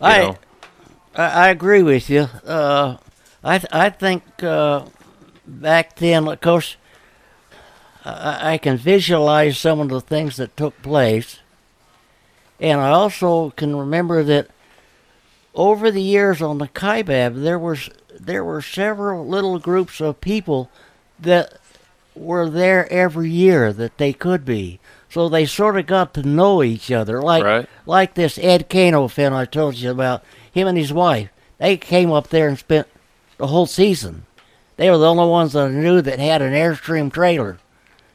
[0.00, 0.36] I, know?
[1.16, 2.28] I I agree with you.
[2.46, 2.98] Uh,
[3.42, 4.84] I th- I think uh,
[5.48, 6.76] back then, of course,
[8.04, 11.38] I, I can visualize some of the things that took place,
[12.60, 14.48] And I also can remember that
[15.54, 20.70] over the years on the Kaibab, there was there were several little groups of people
[21.20, 21.54] that
[22.16, 24.80] were there every year that they could be.
[25.08, 27.68] So they sort of got to know each other, like Right.
[27.86, 30.22] like this Ed Cano fan I told you about.
[30.52, 31.28] Him and his wife,
[31.58, 32.88] they came up there and spent
[33.36, 34.26] the whole season.
[34.76, 37.58] They were the only ones that I knew that had an Airstream trailer,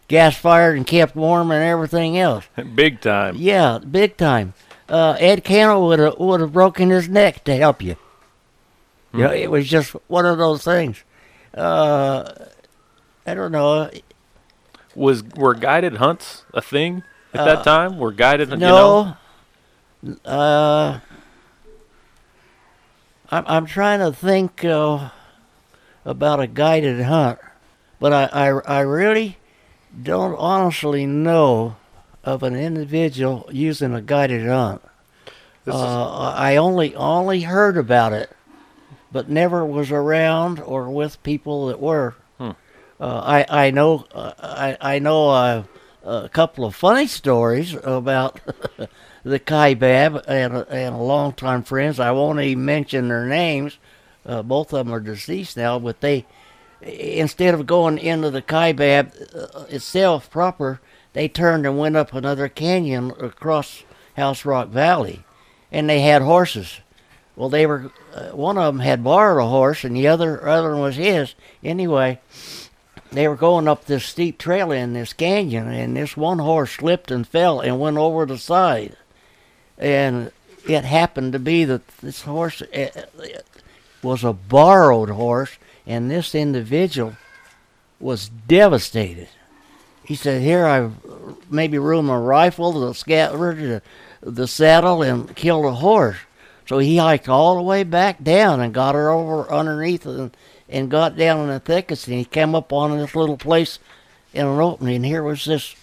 [0.08, 2.46] gas fired and kept warm and everything else.
[2.76, 3.36] Big time.
[3.38, 4.54] Yeah, big time.
[4.90, 7.96] Uh, Ed Cano would have would have broken his neck to help you.
[9.14, 11.04] You know, it was just one of those things.
[11.54, 12.32] Uh,
[13.26, 13.90] I don't know.
[14.96, 17.98] Was were guided hunts a thing at that time?
[17.98, 19.16] Were guided you No.
[20.04, 20.18] know?
[20.26, 21.00] Uh,
[23.32, 25.10] I'm I'm trying to think uh,
[26.06, 27.40] about a guided hunt,
[28.00, 29.38] but I, I I really
[30.02, 31.76] don't honestly know
[32.24, 34.82] of an individual using a guided hunt.
[35.68, 38.30] Uh, I only only heard about it,
[39.12, 42.16] but never was around or with people that were.
[42.38, 42.52] Hmm.
[43.00, 45.64] Uh, I I know uh, I I know uh,
[46.04, 48.42] a couple of funny stories about
[49.24, 52.00] the Kaibab and and longtime friends.
[52.00, 53.78] I won't even mention their names.
[54.26, 56.26] Uh, both of them are deceased now, but they
[56.86, 60.80] instead of going into the Kaibab uh, itself proper,
[61.14, 63.84] they turned and went up another canyon across
[64.16, 65.24] House Rock Valley,
[65.72, 66.80] and they had horses.
[67.36, 70.72] Well, they were uh, one of them had borrowed a horse, and the other other
[70.72, 71.34] one was his.
[71.64, 72.20] Anyway,
[73.12, 77.12] they were going up this steep trail in this canyon, and this one horse slipped
[77.12, 78.98] and fell and went over the side,
[79.78, 80.32] and
[80.68, 82.88] it happened to be that this horse uh,
[84.02, 87.16] was a borrowed horse, and this individual
[88.00, 89.30] was devastated.
[90.06, 90.90] He said, "Here I
[91.50, 93.80] maybe ruined my rifle, the scabbard, the, uh,
[94.22, 96.18] the saddle, and killed a horse."
[96.66, 100.36] So he hiked all the way back down and got her over underneath and,
[100.70, 103.80] and got down in the thickets, and he came up on this little place
[104.34, 105.76] in an opening, and here was this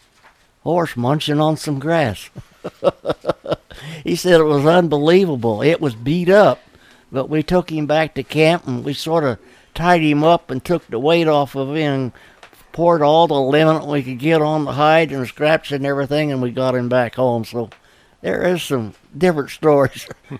[0.62, 2.30] horse munching on some grass.
[4.04, 5.62] he said it was unbelievable.
[5.62, 6.60] It was beat up,
[7.10, 9.38] but we took him back to camp and we sort of
[9.80, 12.12] tied him up and took the weight off of him and
[12.72, 16.30] poured all the liniment we could get on the hide and the scraps and everything,
[16.30, 17.46] and we got him back home.
[17.46, 17.70] So
[18.20, 20.06] there is some different stories.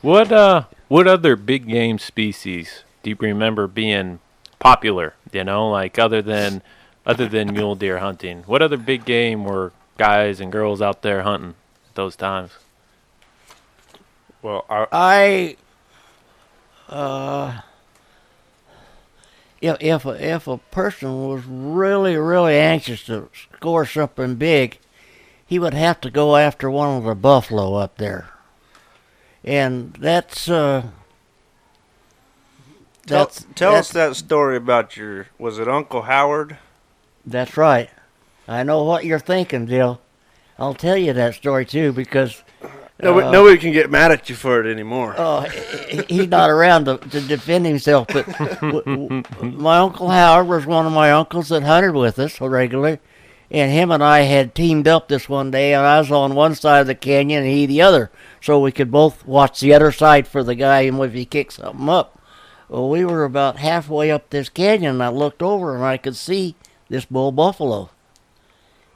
[0.00, 4.18] What uh what other big game species do you remember being
[4.58, 6.60] popular, you know, like other than
[7.06, 8.42] other than mule deer hunting?
[8.42, 11.54] What other big game were guys and girls out there hunting
[11.88, 12.50] at those times?
[14.42, 15.56] well, I,
[16.90, 17.60] I, uh,
[19.64, 24.78] if if a, if a person was really really anxious to score something big,
[25.46, 28.28] he would have to go after one of the buffalo up there,
[29.42, 30.82] and that's uh.
[33.06, 35.28] tell, That's, tell us that's- that story about your.
[35.38, 36.58] Was it Uncle Howard?
[37.26, 37.90] That's right.
[38.46, 40.00] I know what you're thinking, Dill.
[40.58, 42.42] I'll tell you that story too because
[43.02, 45.14] Nobody, Uh, nobody can get mad at you for it anymore.
[45.18, 48.06] Oh, he- he- he's not around to, to defend himself.
[48.12, 48.26] But
[48.60, 53.00] w- w- my uncle Howard was one of my uncles that hunted with us regularly,
[53.50, 56.54] and him and I had teamed up this one day, and I was on one
[56.54, 59.90] side of the canyon and he the other, so we could both watch the other
[59.90, 62.16] side for the guy and if he kicked something up.
[62.68, 66.16] Well, we were about halfway up this canyon, and I looked over and I could
[66.16, 66.54] see
[66.88, 67.90] this bull buffalo.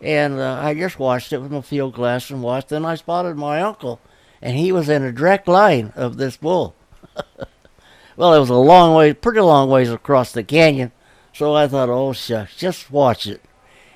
[0.00, 2.68] And uh, I just watched it with my field glass and watched.
[2.68, 4.00] Then I spotted my uncle,
[4.40, 6.76] and he was in a direct line of this bull.
[8.16, 10.92] well, it was a long way, pretty long ways across the canyon.
[11.32, 13.42] So I thought, oh shucks, just watch it.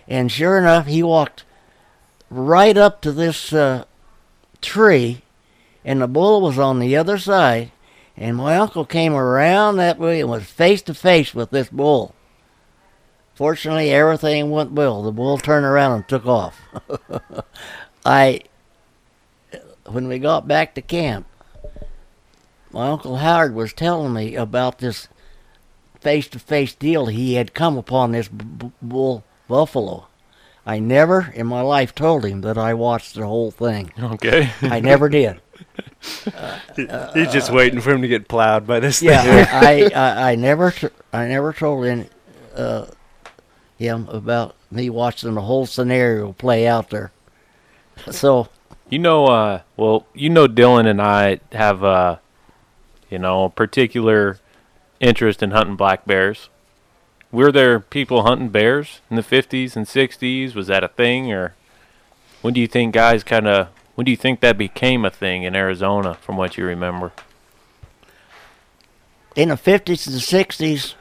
[0.08, 1.44] And sure enough, he walked
[2.30, 3.84] right up to this uh,
[4.60, 5.22] tree,
[5.84, 7.70] and the bull was on the other side.
[8.16, 12.14] And my uncle came around that way and was face to face with this bull.
[13.34, 15.02] Fortunately, everything went well.
[15.02, 16.60] The bull turned around and took off.
[18.04, 18.42] I,
[19.86, 21.26] when we got back to camp,
[22.72, 25.08] my uncle Howard was telling me about this
[26.00, 30.06] face-to-face deal he had come upon this b- bull buffalo.
[30.64, 33.92] I never in my life told him that I watched the whole thing.
[33.98, 34.50] Okay.
[34.62, 35.40] I never did.
[36.76, 39.90] He's just waiting for him to get plowed by this Yeah, thing.
[39.94, 40.72] I, I, I never,
[41.12, 42.08] I never told any,
[42.56, 42.86] uh,
[43.78, 47.12] him about me watching the whole scenario play out there.
[48.10, 48.48] So
[48.88, 52.16] You know, uh, well, you know, Dylan and I have, uh,
[53.10, 54.38] you know, a particular
[55.00, 56.48] interest in hunting black bears.
[57.30, 60.54] Were there people hunting bears in the 50s and 60s?
[60.54, 61.32] Was that a thing?
[61.32, 61.54] Or
[62.40, 65.42] when do you think guys kind of When do you think that became a thing
[65.42, 67.12] in Arizona, from what you remember?
[69.36, 70.94] In the 50s and 60s,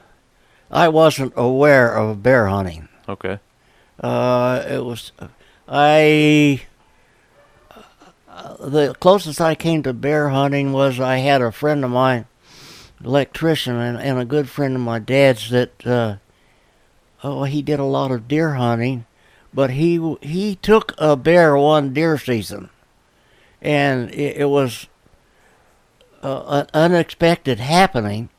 [0.71, 2.87] I wasn't aware of bear hunting.
[3.07, 3.39] Okay.
[3.99, 5.11] Uh, it was,
[5.67, 6.61] I,
[8.29, 12.25] uh, the closest I came to bear hunting was I had a friend of mine,
[13.03, 16.15] electrician, and, and a good friend of my dad's that, uh,
[17.21, 19.05] oh, he did a lot of deer hunting,
[19.53, 22.69] but he he took a bear one deer season,
[23.61, 24.87] and it, it was
[26.23, 28.29] uh, an unexpected happening.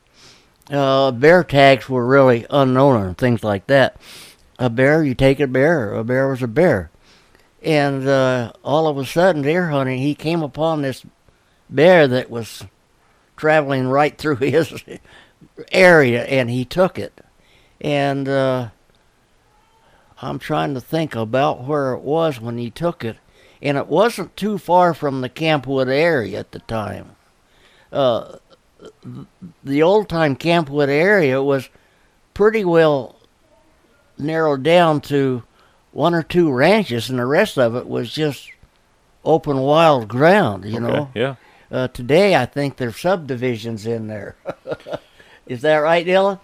[0.71, 3.97] Uh, bear tags were really unknown and things like that.
[4.59, 5.93] A bear, you take a bear.
[5.95, 6.91] A bear was a bear,
[7.63, 11.05] and uh, all of a sudden, deer hunting, he came upon this
[11.69, 12.65] bear that was
[13.37, 14.85] traveling right through his
[15.73, 17.21] area, and he took it.
[17.81, 18.69] And uh,
[20.21, 23.17] I'm trying to think about where it was when he took it,
[23.61, 27.17] and it wasn't too far from the Campwood area at the time.
[27.91, 28.37] Uh,
[29.65, 31.69] the old time Campwood area was
[32.35, 33.17] pretty well
[34.19, 35.43] narrowed down to
[35.93, 38.51] one or two ranches, and the rest of it was just
[39.25, 40.65] open wild ground.
[40.65, 41.11] You know.
[41.15, 41.37] Yeah.
[41.71, 44.37] Uh, today, I think there's subdivisions in there.
[45.47, 46.39] Is that right, Dylan?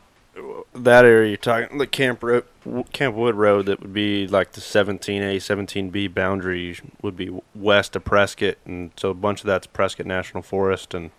[0.74, 2.44] That area you're talking, the Camp Ro-
[2.92, 8.04] Camp Wood Road, that would be like the 17A, 17B boundary would be west of
[8.04, 11.10] Prescott, and so a bunch of that's Prescott National Forest, and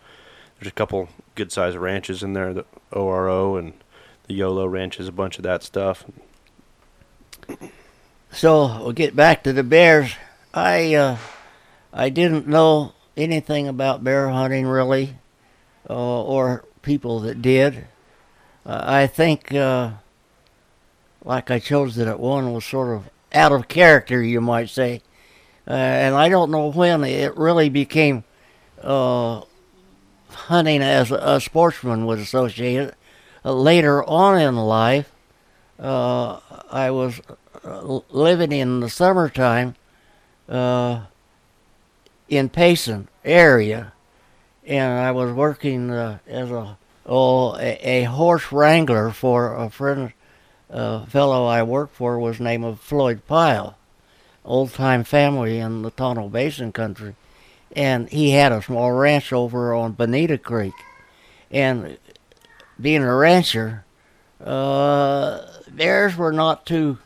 [0.59, 3.73] there's a couple good sized ranches in there, the ORO and
[4.27, 6.05] the YOLO ranches, a bunch of that stuff.
[8.31, 10.13] So we'll get back to the bears.
[10.53, 11.17] I uh,
[11.93, 15.15] I didn't know anything about bear hunting really,
[15.89, 17.87] uh, or people that did.
[18.65, 19.91] Uh, I think, uh,
[21.23, 25.01] like I chose it at one, was sort of out of character, you might say,
[25.67, 28.23] uh, and I don't know when it really became
[28.81, 29.41] uh,
[30.29, 32.95] hunting as a, a sportsman was associated.
[33.43, 35.11] Uh, later on in life,
[35.79, 37.21] uh, I was
[37.63, 39.75] uh, living in the summertime
[40.47, 41.05] uh,
[42.27, 43.93] in Payson area,
[44.65, 50.13] and I was working uh, as a oh a, a horse wrangler for a friend,
[50.69, 53.77] uh, fellow I worked for was named Floyd Pyle,
[54.45, 57.15] old time family in the Tonto Basin country,
[57.75, 60.73] and he had a small ranch over on Bonita Creek,
[61.51, 61.97] and
[62.79, 63.85] being a rancher,
[64.43, 66.97] uh, bears were not too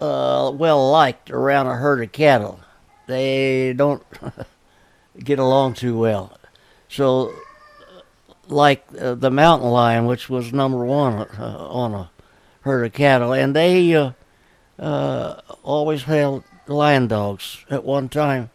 [0.00, 2.60] uh, well liked around a herd of cattle.
[3.06, 4.02] They don't
[5.18, 6.38] get along too well.
[6.88, 7.32] So,
[8.48, 12.10] like uh, the mountain lion, which was number one uh, on a
[12.62, 14.12] herd of cattle, and they uh,
[14.78, 17.64] uh, always held lion dogs.
[17.70, 18.50] At one time,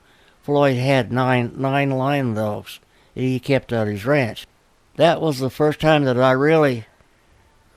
[0.46, 2.80] Floyd had nine nine lion dogs
[3.16, 4.46] he kept at his ranch.
[4.96, 6.86] That was the first time that I really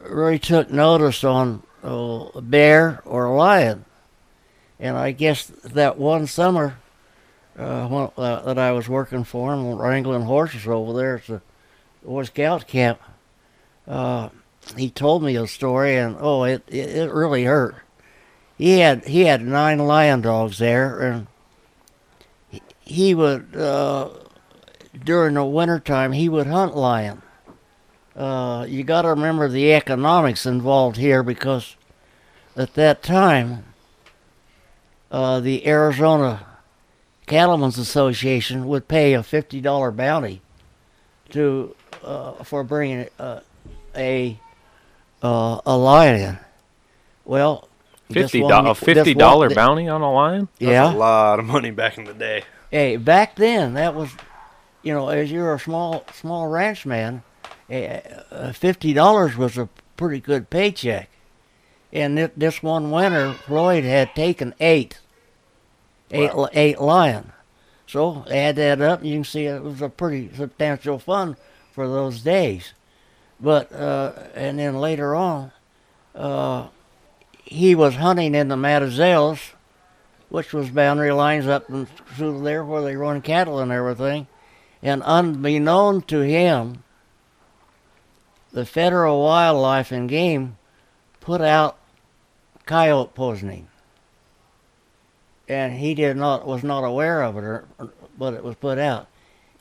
[0.00, 3.86] really took notice on uh, a bear or a lion.
[4.78, 6.76] And I guess that one summer
[7.56, 11.40] uh, when, uh, that I was working for him, wrangling horses over there at the
[12.04, 13.00] Boy Scout camp,
[13.86, 14.28] uh,
[14.76, 17.76] he told me a story, and oh, it, it it really hurt.
[18.58, 21.28] He had he had nine lion dogs there, and
[22.88, 24.08] he, he would uh,
[25.04, 27.22] during the wintertime he would hunt lion.
[28.16, 31.76] Uh, you got to remember the economics involved here because
[32.56, 33.64] at that time,
[35.10, 36.44] uh, the Arizona
[37.26, 40.40] Cattlemen's Association would pay a fifty dollar bounty
[41.30, 43.40] to uh, for bringing uh,
[43.96, 44.38] a
[45.22, 46.38] uh, a lion in.
[47.24, 47.68] Well,
[48.08, 50.48] this Fifty one- dollar this fifty one- dollar th- bounty on a lion?
[50.58, 50.92] That's Yeah.
[50.92, 52.42] a lot of money back in the day.
[52.70, 54.10] Hey, back then that was,
[54.82, 57.22] you know, as you're a small small ranchman,
[57.70, 58.00] eh,
[58.30, 61.08] uh, fifty dollars was a pretty good paycheck.
[61.92, 65.00] And thi- this one winter, Floyd had taken eight,
[66.10, 66.48] eight, Wow.
[66.52, 67.32] eight lion.
[67.86, 71.36] So add that up, and you can see it was a pretty substantial fund
[71.72, 72.74] for those days.
[73.40, 75.52] But uh, and then later on,
[76.14, 76.66] uh,
[77.44, 79.52] he was hunting in the Mazatzals,
[80.28, 84.26] which was boundary lines up through there where they run cattle and everything.
[84.82, 86.84] And unbeknown to him,
[88.52, 90.56] the federal wildlife and game
[91.20, 91.78] put out
[92.66, 93.68] coyote poisoning.
[95.48, 97.64] And he did not was not aware of it, or,
[98.18, 99.08] but it was put out.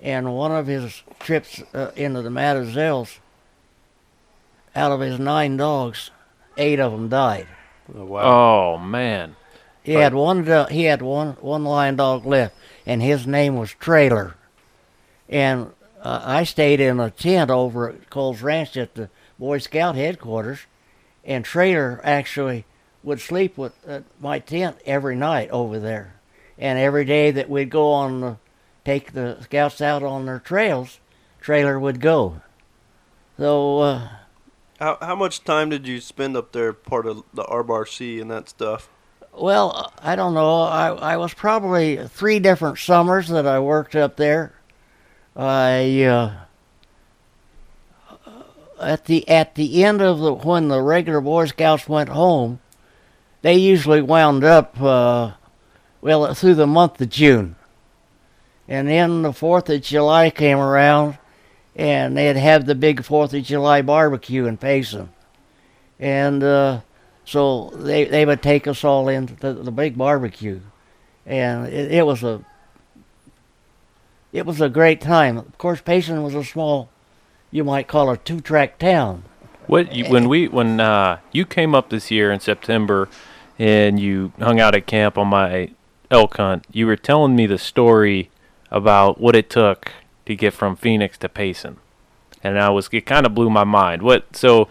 [0.01, 3.19] And one of his trips uh, into the Mazatzals,
[4.75, 6.11] out of his nine dogs,
[6.57, 7.47] eight of them died.
[7.87, 8.75] Wow.
[8.75, 9.35] Oh man.
[9.87, 10.45] He had one.
[10.69, 14.35] He had one one lion dog left, and his name was Trailer.
[15.29, 15.71] And
[16.01, 19.09] uh, I stayed in a tent over at Coles Ranch at the
[19.39, 20.59] Boy Scout headquarters,
[21.23, 22.65] and Trailer actually
[23.01, 26.15] would sleep with uh, my tent every night over there.
[26.57, 28.37] And every day that we'd go on the,
[28.83, 30.99] take the scouts out on their trails,
[31.39, 32.41] Trailer would go.
[33.37, 34.09] So uh,
[34.79, 38.49] How how much time did you spend up there, part of the RBRC and that
[38.49, 38.89] stuff?
[39.39, 40.61] Well, I don't know.
[40.61, 44.53] I, I was probably three different summers that I worked up there.
[45.35, 46.33] I uh,
[48.81, 52.59] at the at the end of the when the regular Boy Scouts went home,
[53.43, 55.33] they usually wound up uh,
[56.01, 57.55] well through the month of June,
[58.67, 61.19] and then the Fourth of July came around,
[61.75, 65.09] and they'd have the big Fourth of July barbecue in Payson,
[65.99, 66.43] and.
[66.43, 66.81] Uh,
[67.27, 70.61] so they they would take us all into the, the big barbecue,
[71.25, 72.39] and it, it was a
[74.31, 75.37] it was a great time.
[75.37, 76.89] Of course, Payson was a small,
[77.51, 79.23] you might call it two track town.
[79.67, 83.09] What you, when we when uh, you came up this year in September,
[83.59, 85.71] and you hung out at camp on my
[86.09, 88.29] elk hunt, you were telling me the story
[88.71, 89.91] about what it took
[90.25, 91.75] to get from Phoenix to Payson,
[92.41, 94.01] and I was it kind of blew my mind.
[94.01, 94.69] What so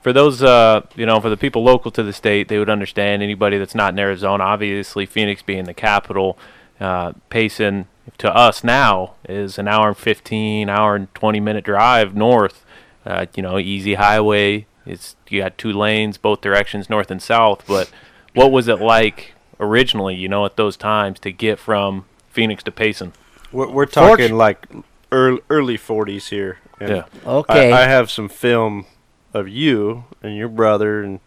[0.00, 3.22] for those uh, you know for the people local to the state, they would understand.
[3.22, 6.38] Anybody that's not in Arizona, obviously Phoenix being the capital,
[6.80, 7.86] uh, Payson
[8.18, 12.64] to us now is an hour and 15, hour and 20 minute drive north.
[13.04, 14.66] Uh, you know, easy highway.
[14.86, 17.64] It's you got two lanes, both directions, north and south.
[17.66, 17.90] But
[18.34, 20.14] what was it like originally?
[20.14, 23.12] You know, at those times to get from Phoenix to Payson?
[23.52, 24.66] We're, we're talking like
[25.10, 26.58] early early forties here.
[26.80, 27.04] Yeah.
[27.26, 27.72] Okay.
[27.72, 28.86] I, I have some film
[29.32, 31.20] of you and your brother and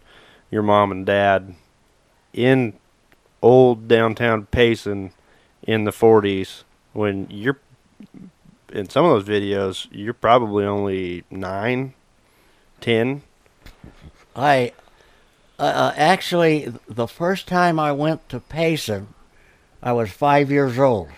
[0.50, 1.54] your mom and dad
[2.32, 2.74] in
[3.40, 5.12] old downtown Payson
[5.62, 7.58] in the 40s when you're
[8.72, 11.94] in some of those videos you're probably only nine,
[12.80, 13.22] ten.
[14.34, 14.72] I
[15.58, 19.08] uh, uh, actually the first time I went to Payson,
[19.82, 21.08] I was five years old.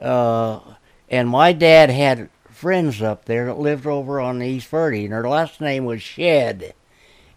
[0.00, 0.60] Uh,
[1.08, 2.28] and my dad had
[2.64, 6.00] friends up there that lived over on the East Verde, and her last name was
[6.00, 6.72] Shed.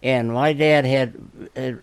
[0.01, 1.19] And my dad had,
[1.53, 1.82] had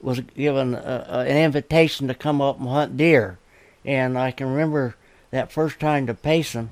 [0.00, 3.38] was given a, a, an invitation to come up and hunt deer,
[3.84, 4.96] and I can remember
[5.30, 6.70] that first time to Payson.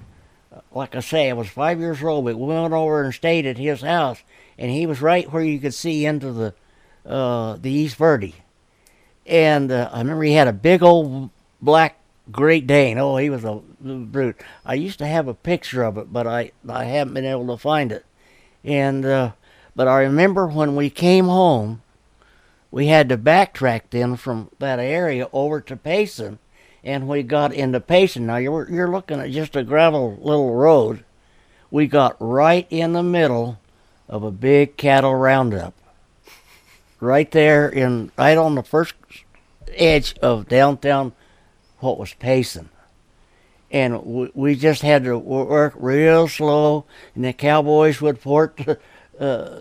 [0.72, 3.59] Like I say, I was five years old, but we went over and stayed at
[3.59, 4.22] his house,
[4.56, 6.54] and he was right where you could see into the
[7.04, 8.34] uh, the East Verde.
[9.26, 11.28] And uh, I remember he had a big old
[11.61, 11.97] black
[12.31, 12.99] Great Dane.
[12.99, 14.37] Oh, he was a brute.
[14.64, 17.57] I used to have a picture of it, but I I haven't been able to
[17.57, 18.05] find it.
[18.64, 19.33] And uh,
[19.74, 21.83] but I remember when we came home,
[22.70, 26.39] we had to backtrack then from that area over to Payson,
[26.85, 28.26] and we got into Payson.
[28.26, 31.05] Now you're you're looking at just a gravel little road.
[31.70, 33.59] We got right in the middle
[34.09, 35.74] of a big cattle roundup.
[37.01, 38.95] Right there in right on the first
[39.74, 41.12] edge of downtown
[41.81, 42.68] what was Payson.
[43.70, 48.79] And we, we just had to work real slow, and the cowboys would port to,
[49.20, 49.61] uh,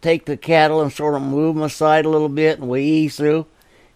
[0.00, 3.16] take the cattle and sort of move them aside a little bit, and we ease
[3.16, 3.46] through.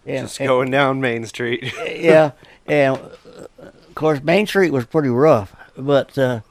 [0.05, 1.73] And, Just going down Main Street.
[1.85, 2.31] yeah,
[2.65, 6.41] and uh, of course Main Street was pretty rough, but uh,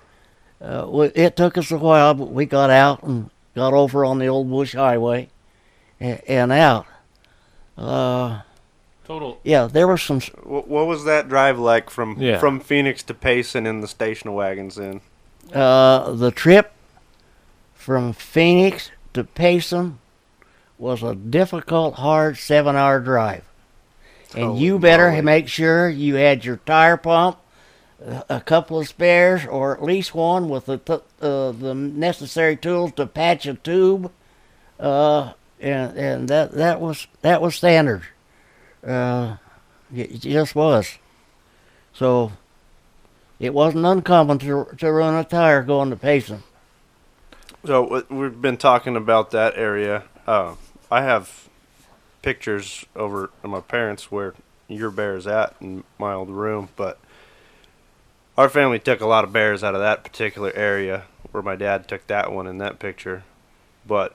[0.61, 2.15] uh, it took us a while.
[2.15, 5.31] But we got out and got over on the old Bush Highway,
[5.99, 6.87] and, and out.
[7.79, 8.43] Uh,
[9.07, 9.39] Total.
[9.45, 10.21] yeah, there was some.
[10.43, 12.39] what, what was that drive like from Yeah.
[12.39, 14.79] from Phoenix to Payson in the station wagons?
[14.79, 15.01] In
[15.55, 16.73] Uh, the trip
[17.75, 19.99] from Phoenix to Payson
[20.79, 23.45] was a difficult, hard seven-hour drive,
[24.35, 25.23] and Holy you better moly.
[25.23, 27.39] make sure you had your tire pump,
[28.05, 32.57] a- a couple of spares, or at least one with the t- uh, the necessary
[32.57, 34.11] tools to patch a tube.
[34.81, 38.03] Uh, and and that that was that was standard.
[38.87, 39.37] Uh,
[39.95, 40.99] it just was.
[41.93, 42.33] So
[43.39, 46.43] it wasn't uncommon to to run a tire going to Payson.
[47.65, 50.05] So we've been talking about that area.
[50.27, 50.55] Uh,
[50.91, 51.49] I have
[52.23, 54.35] pictures over at my parents where
[54.69, 56.99] your bear is at in my old room, but
[58.39, 61.89] our family took a lot of bears out of that particular area where my dad
[61.89, 63.25] took that one in that picture.
[63.87, 64.15] But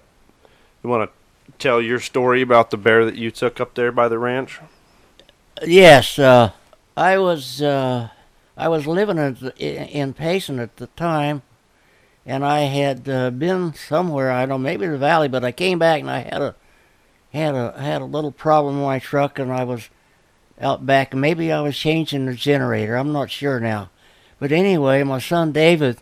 [0.83, 1.20] you want to
[1.59, 4.59] tell your story about the bear that you took up there by the ranch?
[5.65, 6.51] Yes, uh,
[6.97, 8.09] I was uh,
[8.57, 11.41] I was living in, in Payson at the time,
[12.25, 15.79] and I had uh, been somewhere I don't know maybe the valley, but I came
[15.79, 16.55] back and I had a
[17.33, 19.89] had a had a little problem in my truck, and I was
[20.59, 21.13] out back.
[21.13, 22.95] Maybe I was changing the generator.
[22.95, 23.89] I'm not sure now.
[24.39, 25.97] But anyway, my son David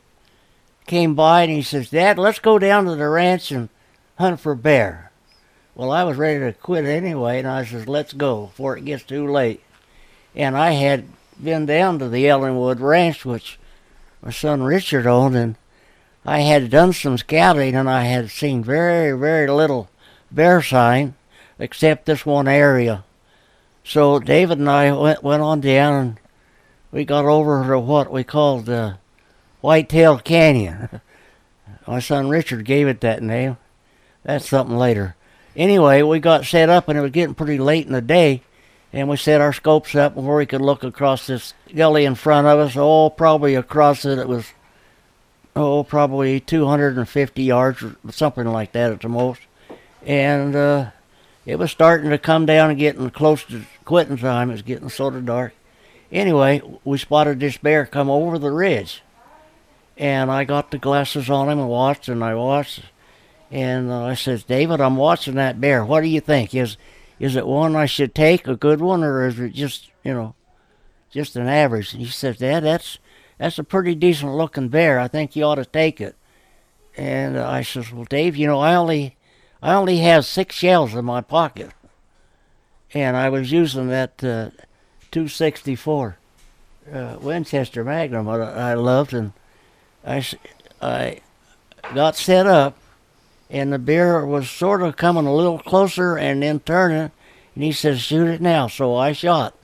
[0.85, 3.69] came by and he says, Dad, let's go down to the ranch and
[4.17, 5.08] hunt for bear.
[5.79, 9.03] Well, I was ready to quit anyway, and I says, let's go before it gets
[9.03, 9.63] too late.
[10.35, 11.05] And I had
[11.41, 13.57] been down to the Ellenwood Ranch, which
[14.21, 15.55] my son Richard owned, and
[16.25, 19.89] I had done some scouting, and I had seen very, very little
[20.29, 21.13] bear sign,
[21.57, 23.05] except this one area.
[23.85, 26.19] So David and I went went on down, and
[26.91, 28.95] we got over to what we called uh,
[29.61, 30.99] Whitetail Canyon.
[31.87, 33.55] my son Richard gave it that name.
[34.25, 35.15] That's something later.
[35.59, 38.41] Anyway, we got set up, and it was getting pretty late in the day,
[38.93, 42.47] and we set our scopes up where we could look across this gully in front
[42.47, 42.77] of us.
[42.77, 44.53] Oh, probably across it, it was
[45.57, 49.41] oh, probably 250 yards or something like that at the most.
[50.05, 50.91] And uh,
[51.45, 54.49] it was starting to come down and getting close to quitting time.
[54.49, 55.53] It was getting sort of dark.
[56.09, 59.03] Anyway, we spotted this bear come over the ridge.
[59.97, 62.79] And I got the glasses on him and watched, and I watched.
[63.51, 65.83] And uh, I says, David, I'm watching that bear.
[65.83, 66.53] What do you think?
[66.53, 66.77] Is
[67.19, 70.35] is it one I should take, a good one, or is it just, you know,
[71.11, 71.91] just an average?
[71.91, 72.97] And he says, Dad, that's
[73.37, 74.99] that's a pretty decent looking bear.
[74.99, 76.15] I think you ought to take it.
[76.95, 79.17] And uh, I says, Well, Dave, you know, I only
[79.61, 81.71] I only have six shells in my pocket,
[82.93, 84.51] and I was using that uh,
[85.11, 86.17] 264
[86.91, 89.33] uh, Winchester Magnum that I loved, and
[90.05, 90.25] I
[90.81, 91.19] I
[91.93, 92.77] got set up
[93.49, 97.11] and the bear was sort of coming a little closer and then turning,
[97.55, 99.55] and he says, "Shoot it now." So I shot,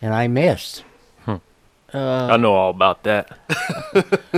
[0.00, 0.84] and I missed.
[1.92, 3.32] Uh, I know all about that.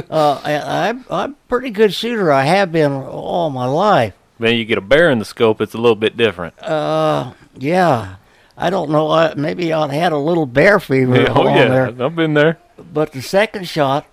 [0.09, 2.31] uh, I, I'm I'm a pretty good shooter.
[2.31, 4.15] I have been all my life.
[4.39, 6.61] Then you get a bear in the scope, it's a little bit different.
[6.63, 8.17] Uh, yeah.
[8.57, 9.11] I don't know.
[9.11, 12.05] I, maybe I had a little bear fever Yeah, oh yeah, there.
[12.07, 12.59] I've been there.
[12.79, 14.07] But the second shot,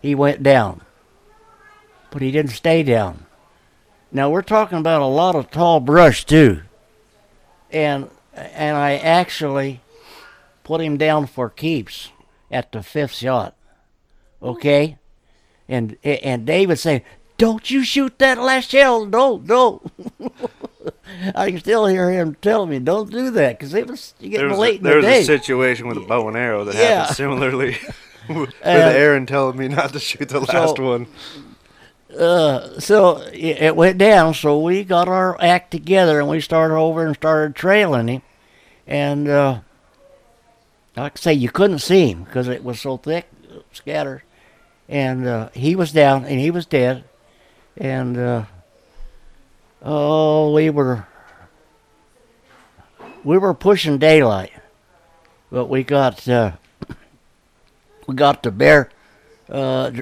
[0.00, 0.80] he went down.
[2.10, 3.26] But he didn't stay down.
[4.12, 6.60] Now we're talking about a lot of tall brush too.
[7.70, 9.80] And and I actually
[10.64, 12.10] put him down for keeps
[12.50, 13.54] at the fifth shot.
[14.42, 14.98] Okay?
[15.68, 17.02] And and David saying,
[17.38, 19.06] Don't you shoot that last shell.
[19.06, 19.90] Don't, don't.
[21.34, 24.58] I can still hear him telling me, "Don't do that," because it was getting was,
[24.58, 25.20] late a, in there was day.
[25.20, 27.00] a situation with a bow and arrow that Yeah.
[27.00, 27.76] happened similarly
[28.28, 31.06] with Uh, Aaron telling me not to shoot the last one.
[32.18, 34.34] Uh, so it went down.
[34.34, 38.22] So we got our act together and we started over and started trailing him.
[38.86, 39.60] And uh,
[40.96, 43.28] like I say, you couldn't see him because it was so thick,
[43.72, 44.22] scattered.
[44.88, 47.04] And uh, he was down and he was dead.
[47.76, 48.44] And uh,
[49.82, 51.06] oh, we were
[53.24, 54.52] we were pushing daylight,
[55.50, 56.52] but we got uh,
[58.06, 58.90] we got the bear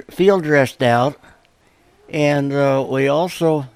[0.09, 1.17] field dressed out
[2.11, 3.67] and uh, we also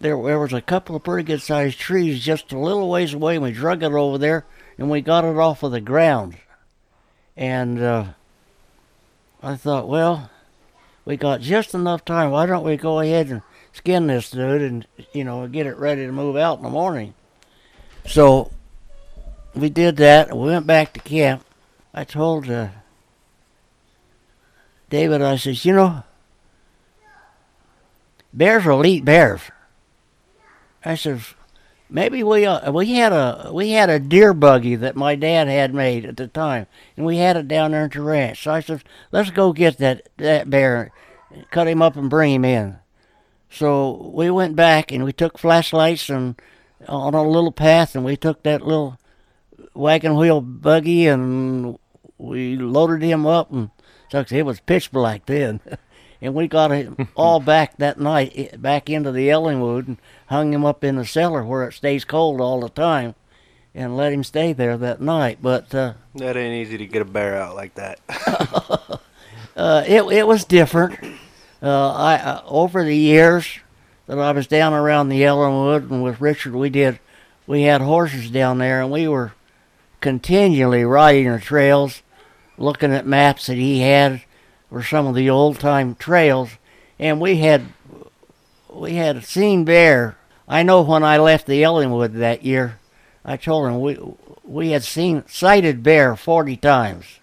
[0.00, 3.34] there, there was a couple of pretty good sized trees just a little ways away
[3.34, 4.46] and we drug it over there
[4.78, 6.36] and we got it off of the ground.
[7.36, 8.04] And uh,
[9.40, 10.30] i thought well
[11.04, 13.42] we got just enough time why don't we go ahead and
[13.72, 17.14] skin this dude and you know get it ready to move out in the morning?
[18.06, 18.52] So
[19.54, 21.44] we did that we went back to camp.
[21.92, 22.68] I told uh,
[24.90, 26.04] david i says you know
[28.38, 29.42] bears will eat bears.
[30.84, 31.34] I says,
[31.90, 35.74] maybe we uh, we had a we had a deer buggy that my dad had
[35.74, 36.66] made at the time,
[36.96, 38.44] and we had it down there at the ranch.
[38.44, 40.92] So I said, let's go get that that bear,
[41.50, 42.78] cut him up and bring him in.
[43.50, 46.40] So we went back and we took flashlights and
[46.86, 48.98] on a little path, and we took that little
[49.74, 51.78] wagon wheel buggy and
[52.18, 53.70] we loaded him up and
[54.12, 55.60] it was pitch black then.
[56.20, 60.64] and we got him all back that night back into the Ellenwood and hung him
[60.64, 63.14] up in the cellar where it stays cold all the time
[63.74, 65.38] and let him stay there that night.
[65.40, 68.00] But uh, That ain't easy to get a bear out like that.
[69.56, 70.98] uh, it, it was different.
[71.62, 73.58] Uh, I uh, over the years
[74.06, 76.98] that I was down around the Ellenwood and with Richard we did
[77.46, 79.32] we had horses down there and we were
[80.00, 82.02] continually riding the trails
[82.56, 84.22] looking at maps that he had
[84.68, 86.50] for some of the old time trails
[86.98, 87.66] and we had
[88.70, 90.16] we had seen bear.
[90.46, 92.78] I know when I left the Ellenwood that year
[93.24, 93.98] I told him we
[94.44, 97.18] we had seen sighted bear 40 times.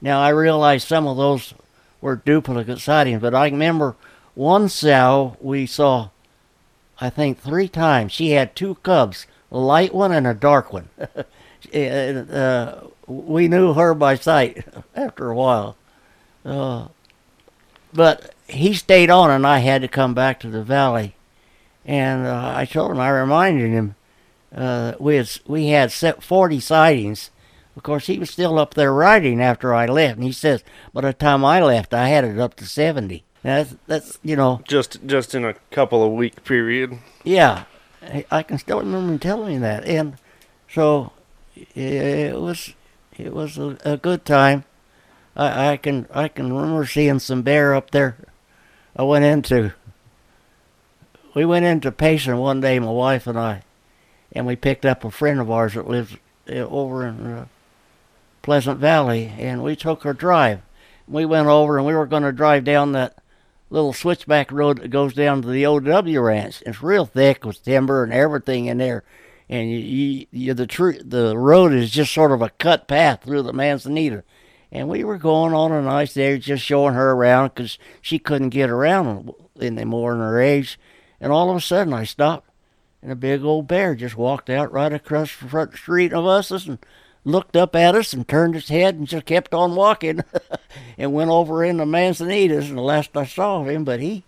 [0.00, 1.54] Now I realize some of those
[2.00, 3.96] were duplicate sightings but I remember
[4.34, 6.10] one sow we saw
[7.00, 8.12] I think three times.
[8.12, 10.88] She had two cubs a light one and a dark one.
[11.74, 12.74] Uh,
[13.08, 14.64] we knew her by sight
[14.94, 15.76] after a while.
[16.44, 16.88] Uh,
[17.92, 21.14] but he stayed on, and I had to come back to the valley.
[21.86, 23.94] And uh, I told him, I reminded him,
[24.54, 27.30] uh, we had we had set 40 sightings.
[27.76, 31.00] Of course, he was still up there riding after I left, and he says, by
[31.02, 33.24] the time I left, I had it up to 70.
[33.42, 36.98] That's that's you know Just just in a couple of week period.
[37.24, 37.64] yeah,
[38.02, 40.16] I- I can still remember him telling me that, and
[40.72, 41.12] so
[41.74, 42.72] it was
[43.18, 44.64] it was a, a good time.
[45.36, 48.16] I, I can I can remember seeing some bear up there.
[48.96, 49.72] I went into
[51.34, 53.62] we went into Payson one day, my wife and I,
[54.32, 56.16] and we picked up a friend of ours that lives
[56.48, 57.46] uh, over in uh,
[58.42, 60.60] Pleasant Valley, and we took her drive.
[61.08, 63.16] We went over and we were going to drive down that
[63.70, 66.62] little switchback road that goes down to the OW ranch.
[66.64, 69.02] It's real thick with timber and everything in there,
[69.48, 73.24] and you, you, you the tr- the road is just sort of a cut path
[73.24, 74.22] through the Manzanita.
[74.74, 78.48] And we were going on a nice day, just showing her around because she couldn't
[78.48, 80.80] get around anymore in her age.
[81.20, 82.50] And all of a sudden, I stopped,
[83.00, 86.50] and a big old bear just walked out right across the front street of us
[86.50, 86.78] and
[87.24, 90.22] looked up at us and turned his head and just kept on walking
[90.98, 92.68] and went over into Manzanitas.
[92.68, 94.24] And the last I saw of him, but he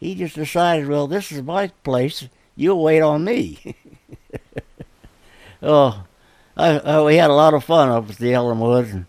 [0.00, 2.28] he just decided, well, this is my place.
[2.56, 3.76] You'll wait on me.
[5.62, 6.04] oh,
[6.56, 9.06] I, I, we had a lot of fun up at the Ellenwood and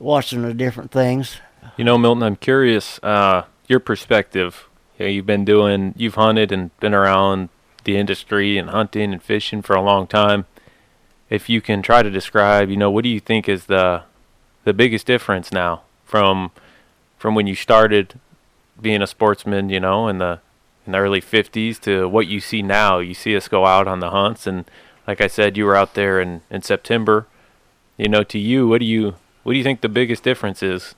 [0.00, 1.36] watching the different things.
[1.76, 4.66] You know, Milton, I'm curious uh, your perspective.
[4.98, 7.50] You know, you've been doing, you've hunted and been around
[7.84, 10.46] the industry and hunting and fishing for a long time.
[11.28, 14.02] If you can try to describe, you know, what do you think is the
[14.64, 16.50] the biggest difference now from
[17.16, 18.18] from when you started
[18.80, 20.40] being a sportsman, you know, in the
[20.86, 22.98] in the early 50s to what you see now?
[22.98, 24.64] You see us go out on the hunts, and
[25.06, 27.26] like I said, you were out there in in September.
[27.96, 30.94] You know, to you, what do you what do you think the biggest difference is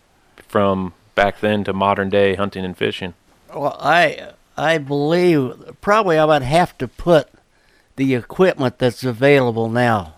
[0.48, 3.14] from back then to modern day hunting and fishing?
[3.54, 7.28] Well, I I believe probably I would have to put
[7.96, 10.14] the equipment that's available now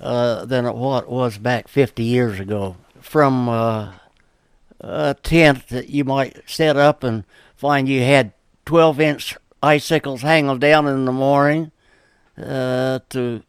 [0.00, 2.76] uh, than what was back 50 years ago.
[3.00, 3.92] From uh,
[4.80, 7.24] a tent that you might set up and
[7.56, 8.32] find you had
[8.66, 11.70] 12 inch icicles hanging down in the morning
[12.36, 13.42] uh, to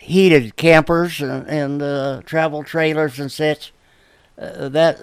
[0.00, 3.72] heated campers and, and uh, travel trailers and such.
[4.38, 4.98] Uh, that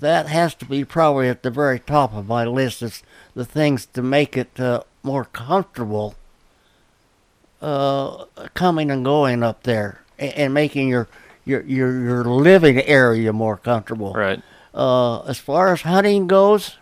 [0.00, 2.82] that has to be probably at the very top of my list.
[2.82, 3.02] Is
[3.34, 6.14] the things to make it uh, more comfortable
[7.62, 11.08] uh, coming and going up there, and, and making your,
[11.46, 14.12] your your your living area more comfortable.
[14.12, 14.42] Right.
[14.74, 16.76] Uh, as far as hunting goes,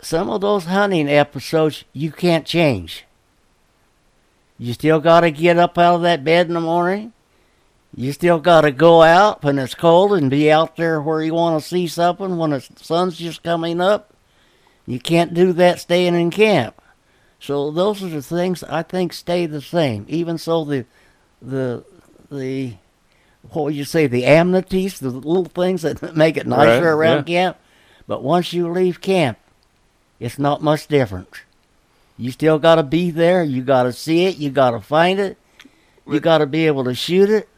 [0.00, 3.04] some of those hunting episodes you can't change.
[4.58, 7.12] You still got to get up out of that bed in the morning.
[7.96, 11.34] You still got to go out when it's cold and be out there where you
[11.34, 14.12] want to see something when the sun's just coming up.
[14.86, 16.80] You can't do that staying in camp.
[17.40, 20.04] So those are the things I think stay the same.
[20.08, 20.84] Even so, the
[21.40, 21.84] the
[22.30, 22.74] the
[23.50, 27.28] what would you say the amenities, the little things that make it nicer Right, around
[27.28, 27.44] yeah.
[27.46, 27.56] camp.
[28.06, 29.38] But once you leave camp,
[30.18, 31.28] it's not much different.
[32.18, 33.42] You still got to be there.
[33.42, 34.36] You got to see it.
[34.36, 35.38] You got to find it.
[36.06, 37.48] You got to be able to shoot it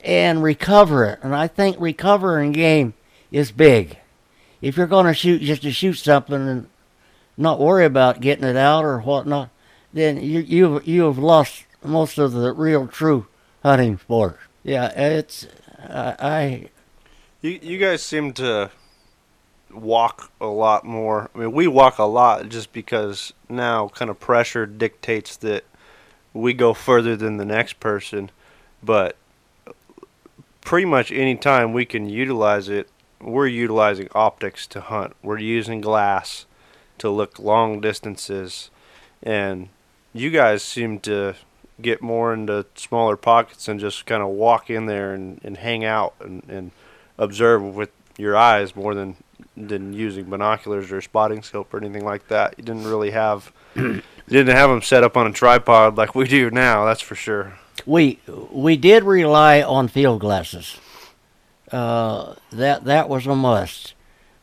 [0.00, 1.18] and recover it.
[1.22, 2.94] And I think recovering game
[3.30, 3.98] is big.
[4.60, 6.68] If you're going to shoot just to shoot something and
[7.36, 9.50] not worry about getting it out or whatnot,
[9.92, 13.26] then you you you have lost most of the real true
[13.62, 14.38] hunting sport.
[14.62, 15.46] Yeah, it's
[15.78, 16.68] I, I
[17.40, 18.70] You you guys seem to
[19.72, 21.30] walk a lot more.
[21.34, 25.64] I mean, we walk a lot just because now kind of pressure dictates that
[26.32, 28.30] we go further than the next person,
[28.82, 29.16] but
[30.60, 32.88] pretty much any time we can utilize it,
[33.20, 35.14] we're utilizing optics to hunt.
[35.22, 36.46] We're using glass
[36.98, 38.70] to look long distances,
[39.22, 39.68] and
[40.12, 41.34] you guys seem to
[41.80, 45.84] get more into smaller pockets and just kind of walk in there and, and hang
[45.84, 46.70] out and, and
[47.18, 49.16] observe with your eyes more than
[49.56, 52.54] than using binoculars or a spotting scope or anything like that.
[52.56, 56.26] You didn't really have you didn't have them set up on a tripod like we
[56.26, 56.84] do now.
[56.84, 57.58] That's for sure.
[57.86, 58.18] we
[58.50, 60.78] we did rely on field glasses.
[61.70, 63.94] Uh, that that was a must.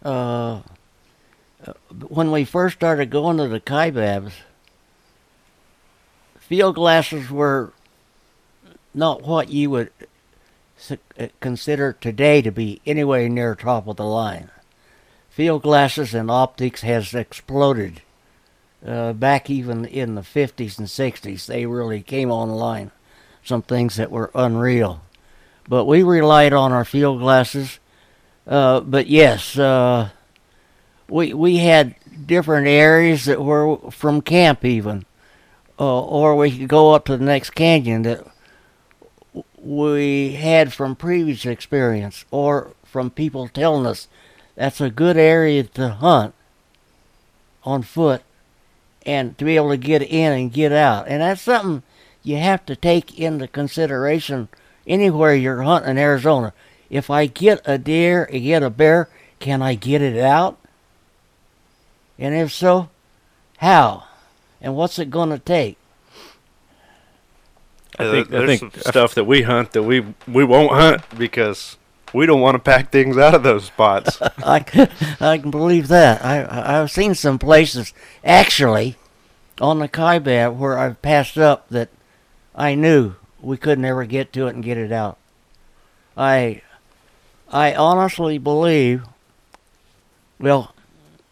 [0.04, 0.62] Uh,
[2.08, 4.32] when we first started going to the Kaibabs,
[6.40, 7.74] field glasses were
[8.94, 9.92] not what you would
[10.90, 14.50] uh, consider today to be anywhere near top of the line.
[15.40, 18.02] Field glasses and optics has exploded.
[18.86, 22.92] Uh, back even in the 50s and 60s, they really came online.
[23.42, 25.02] some things that were unreal.
[25.66, 27.80] But we relied on our field glasses.
[28.46, 30.10] Uh, but yes, uh,
[31.08, 35.06] we we had different areas that were from camp even,
[35.80, 38.28] uh, or we could go up to the next canyon that
[39.58, 44.10] we had from previous experience or from people telling us
[44.60, 46.34] that's a good area to hunt
[47.64, 48.24] on foot
[49.06, 51.08] and to be able to get in and get out.
[51.08, 51.82] And that's something
[52.24, 54.50] you have to take into consideration
[54.86, 56.52] anywhere you're hunting in Arizona.
[56.90, 59.08] If I get a deer, I get a bear,
[59.40, 60.60] can I get it out?
[62.18, 62.90] And if so,
[63.60, 64.04] how?
[64.60, 65.78] And what's it going to take?
[67.98, 70.74] I uh, think- I there's think- some stuff that we hunt that we we won't
[70.74, 71.78] hunt because
[72.14, 74.20] we don't want to pack things out of those spots.
[74.46, 76.24] I, can believe that.
[76.24, 77.94] I, I- I've seen some places,
[78.24, 78.96] actually,
[79.62, 81.90] on the Kaibab where I've passed up that
[82.56, 85.18] I knew we could never get to it and get it out.
[86.18, 86.62] I,
[87.50, 89.04] I honestly believe,
[90.40, 90.74] well,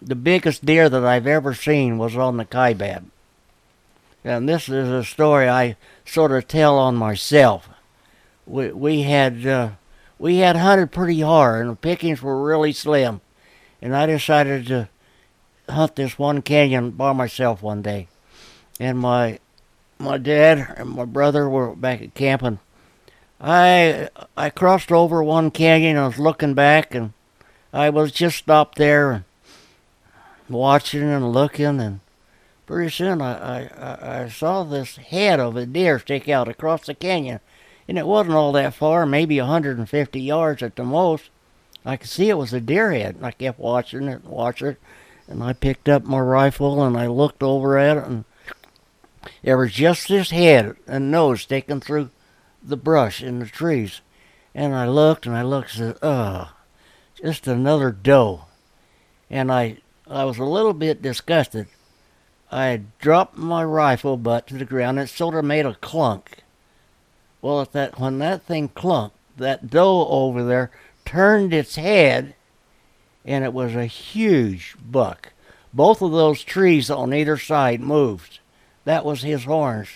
[0.01, 3.03] the biggest deer that I've ever seen was on the Kaibab.
[4.23, 5.75] And this is a story I
[6.05, 7.69] sort of tell on myself.
[8.45, 9.69] We, we had, uh,
[10.19, 13.21] we had hunted pretty hard and the pickings were really slim.
[13.81, 14.89] And I decided to
[15.69, 18.07] hunt this one canyon by myself one day.
[18.79, 19.39] And my
[19.99, 22.59] my dad and my brother were back at camp
[23.39, 27.13] I I crossed over one canyon and I was looking back and
[27.73, 29.23] I was just stopped there and
[30.49, 31.99] watching and looking and
[32.65, 36.93] pretty soon I, I- I saw this head of a deer stick out across the
[36.93, 37.39] canyon
[37.87, 41.29] and it wasn't all that far, maybe 150 yards at the most.
[41.85, 44.67] I could see it was a deer head, and I kept watching it and watching
[44.69, 44.77] it.
[45.27, 48.25] And I picked up my rifle and I looked over at it, and
[49.43, 52.09] there was just this head and nose sticking through
[52.63, 54.01] the brush in the trees.
[54.55, 56.47] And I looked and I looked and said, "Ugh,
[57.21, 58.45] just another doe."
[59.29, 59.77] And I,
[60.09, 61.67] I was a little bit disgusted.
[62.51, 64.99] I dropped my rifle butt to the ground.
[64.99, 66.43] And it sort of made a clunk.
[67.47, 70.69] Well, at that when that thing clunked, that doe over there
[71.05, 72.35] turned its head,
[73.23, 75.31] and it was a huge buck.
[75.73, 78.39] Both of those trees on either side moved.
[78.83, 79.87] That was his horns,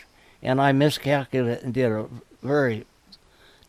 [0.42, 2.06] and I miscalculated and did a
[2.42, 2.86] very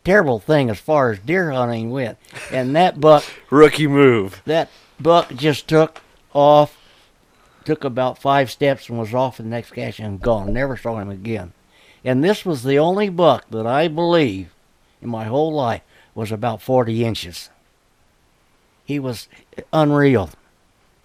[0.05, 2.17] terrible thing as far as deer hunting went.
[2.53, 4.41] And that buck, Rookie move.
[4.45, 5.99] that buck just took
[6.33, 6.77] off,
[7.65, 10.53] took about five steps and was off the next cache and gone.
[10.53, 11.51] Never saw him again.
[12.03, 14.53] And this was the only buck that I believe
[15.01, 15.81] in my whole life
[16.15, 17.49] was about 40 inches.
[18.85, 19.27] He was
[19.71, 20.29] unreal.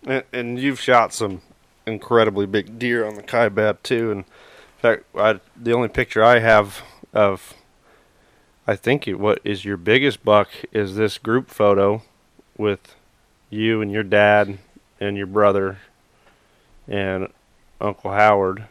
[0.05, 1.43] And, and you've shot some
[1.87, 4.11] incredibly big deer on the Kaibab too.
[4.11, 6.83] And in fact, I, the only picture I have
[7.13, 7.55] of,
[8.67, 12.03] I think it, what is your biggest buck is this group photo
[12.57, 12.95] with
[13.51, 14.59] you and your dad
[15.01, 15.79] and your brother
[16.87, 17.29] and
[17.81, 18.67] Uncle Howard.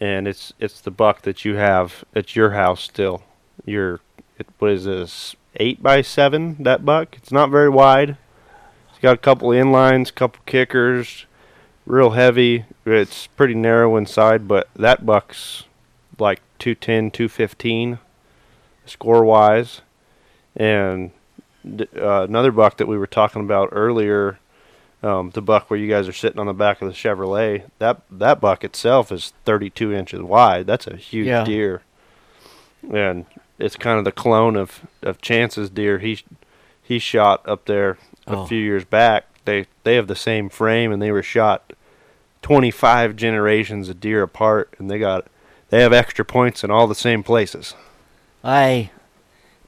[0.00, 3.22] And it's it's the buck that you have at your house still.
[3.64, 4.00] Your
[4.38, 6.56] it, what is this eight by seven?
[6.62, 7.16] That buck.
[7.16, 8.16] It's not very wide.
[8.90, 11.26] It's got a couple inlines, couple kickers,
[11.86, 12.64] real heavy.
[12.86, 15.64] It's pretty narrow inside, but that buck's
[16.18, 17.98] like 210, 215
[18.86, 19.82] score wise.
[20.56, 21.10] And
[21.66, 24.38] uh, another buck that we were talking about earlier,
[25.02, 28.02] um, the buck where you guys are sitting on the back of the Chevrolet, that
[28.10, 30.66] that buck itself is 32 inches wide.
[30.66, 31.44] That's a huge Yeah.
[31.44, 31.82] deer.
[32.92, 33.26] And
[33.58, 35.98] it's kind of the clone of, of Chance's deer.
[35.98, 36.20] He
[36.82, 38.46] he shot up there a Oh.
[38.46, 39.26] few years back.
[39.44, 41.72] They they have the same frame and they were shot
[42.42, 45.26] 25 generations of deer apart and they got
[45.70, 47.74] they have extra points in all the same places.
[48.44, 48.90] I,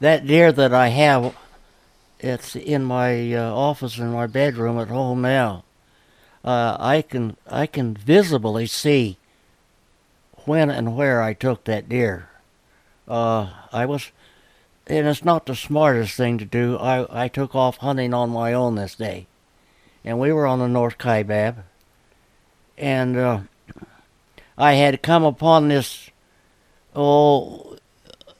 [0.00, 1.34] that deer that I have,
[2.24, 5.64] it's in my uh, office in my bedroom at home now.
[6.44, 9.18] Uh, I can I can visibly see
[10.46, 12.28] when and where I took that deer.
[13.06, 14.10] Uh, I was,
[14.86, 16.76] and it's not the smartest thing to do.
[16.78, 19.26] I I took off hunting on my own this day,
[20.04, 21.64] and we were on the North Kaibab,
[22.78, 23.40] and uh,
[24.56, 26.10] I had come upon this
[26.94, 27.76] oh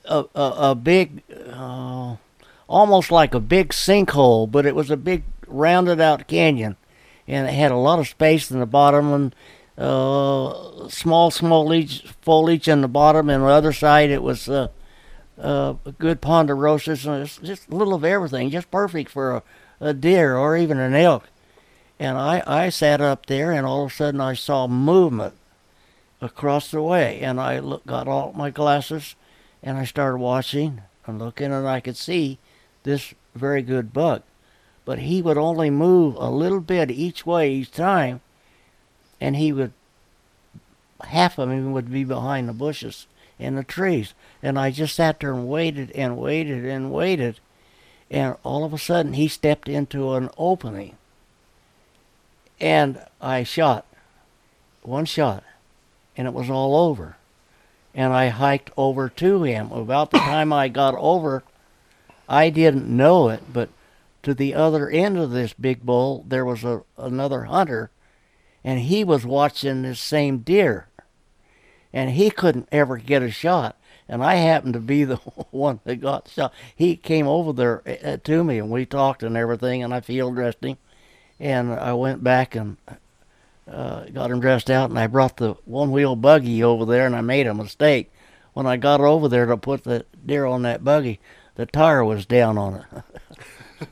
[0.05, 2.17] a, a, a big, uh,
[2.69, 6.77] almost like a big sinkhole, but it was a big rounded out canyon,
[7.27, 9.35] and it had a lot of space in the bottom and
[9.77, 14.69] uh, small, small leach, foliage in the bottom, and the other side it was uh,
[15.39, 19.43] uh, a good ponderosas, and it's just a little of everything, just perfect for a,
[19.81, 21.29] a deer or even an elk.
[21.99, 25.35] And I, I sat up there, and all of a sudden I saw movement
[26.21, 29.17] across the way, and I look, got all my glasses,
[29.63, 32.39] and I started watching and looking, and I could see
[32.85, 34.23] this very good buck,
[34.85, 38.21] but he would only move a little bit each way each time,
[39.21, 39.73] and he would
[41.03, 43.07] half of him would be behind the bushes
[43.39, 47.41] and the trees, and I just sat there and waited and waited and waited,
[48.11, 50.97] and all of a sudden he stepped into an opening,
[52.61, 53.85] and I shot
[54.85, 55.43] one shot,
[56.17, 57.17] and it was all over.
[57.95, 59.71] And I hiked over to him.
[59.73, 61.43] About the time I got over,
[62.29, 63.69] I didn't know it, but
[64.23, 67.91] to the other end of this big bull, there was a, another hunter,
[68.63, 70.89] and he was watching this same deer.
[71.93, 73.77] And he couldn't ever get a shot.
[74.09, 75.17] And I happened to be the
[75.51, 76.53] one that got shot.
[76.75, 80.35] He came over there uh, to me, and we talked and everything, and I field
[80.35, 80.79] dressed him.
[81.39, 82.77] And I went back and
[83.71, 87.17] uh, got him dressed out, and I brought the one wheel buggy over there, and
[87.17, 88.11] I made a mistake.
[88.53, 91.19] When I got over there to put the deer on that buggy,
[91.57, 93.89] the tire was down on it.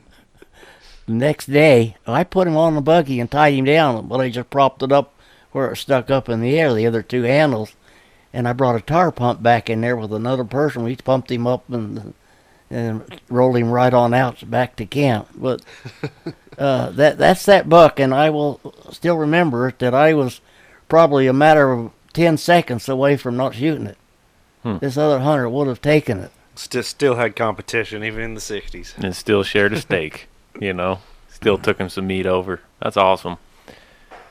[1.05, 4.29] the next day, I put him on the buggy and tied him down, but I
[4.29, 5.13] just propped it up
[5.51, 7.75] where it stuck up in the air, the other two handles,
[8.33, 10.83] and I brought a tire pump back in there with another person.
[10.83, 12.13] We pumped him up and
[12.69, 15.29] and rolled him right on out back to camp.
[15.35, 15.61] But
[16.57, 19.79] uh, that that's that buck, and I will still remember it.
[19.79, 20.41] That I was
[20.89, 23.97] probably a matter of ten seconds away from not shooting it.
[24.63, 24.77] Hmm.
[24.79, 26.31] This other hunter would have taken it.
[26.55, 28.97] Still, still had competition even in the '60s.
[28.97, 30.27] and still shared a steak.
[30.59, 30.99] you know,
[31.29, 32.61] still took him some meat over.
[32.81, 33.37] That's awesome.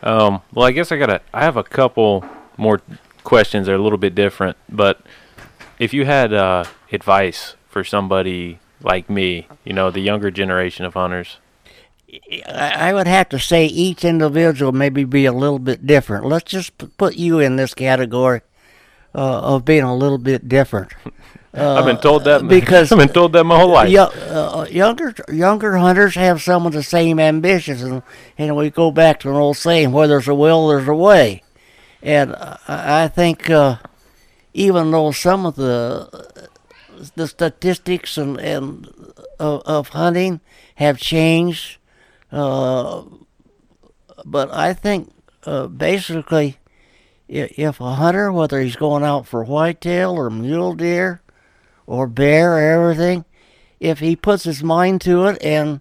[0.03, 1.21] Um, well, I guess I gotta.
[1.33, 2.25] I have a couple
[2.57, 2.81] more
[3.25, 5.01] questions They're a little bit different, but
[5.79, 10.95] if you had uh, advice for somebody like me, you know, the younger generation of
[10.95, 11.39] hunters,
[12.47, 16.27] I I would have to say each individual maybe be a little bit different.
[16.27, 18.43] Let's just put you in this category
[19.15, 20.93] uh, of being a little bit different.
[21.55, 23.91] I've been told that because I've been told that my whole life.
[23.91, 28.03] Yo- uh, younger younger hunters have some of the same ambitions, and
[28.39, 31.43] and we go back to an old saying: "Where there's a will, there's a way."
[32.03, 33.77] And I I think uh,
[34.55, 36.49] even though some of the
[37.17, 38.87] the statistics and and
[39.39, 40.41] of, of hunting
[40.77, 41.77] have changed,
[42.31, 43.03] uh,
[44.25, 45.13] but I think
[45.45, 46.57] uh, basically,
[47.29, 51.22] if a hunter, whether he's going out for whitetail or mule deer
[51.87, 53.25] or bear or everything,
[53.81, 55.81] if he puts his mind to it and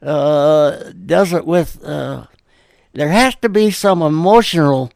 [0.00, 2.26] uh, does it with, uh,
[2.92, 4.90] there has to be some emotional,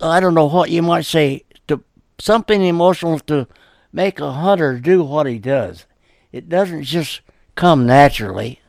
[0.00, 1.82] I don't know what you might say, to
[2.18, 3.46] something emotional to
[3.92, 5.86] make a hunter do what he does.
[6.32, 7.22] It doesn't just
[7.54, 8.60] come naturally.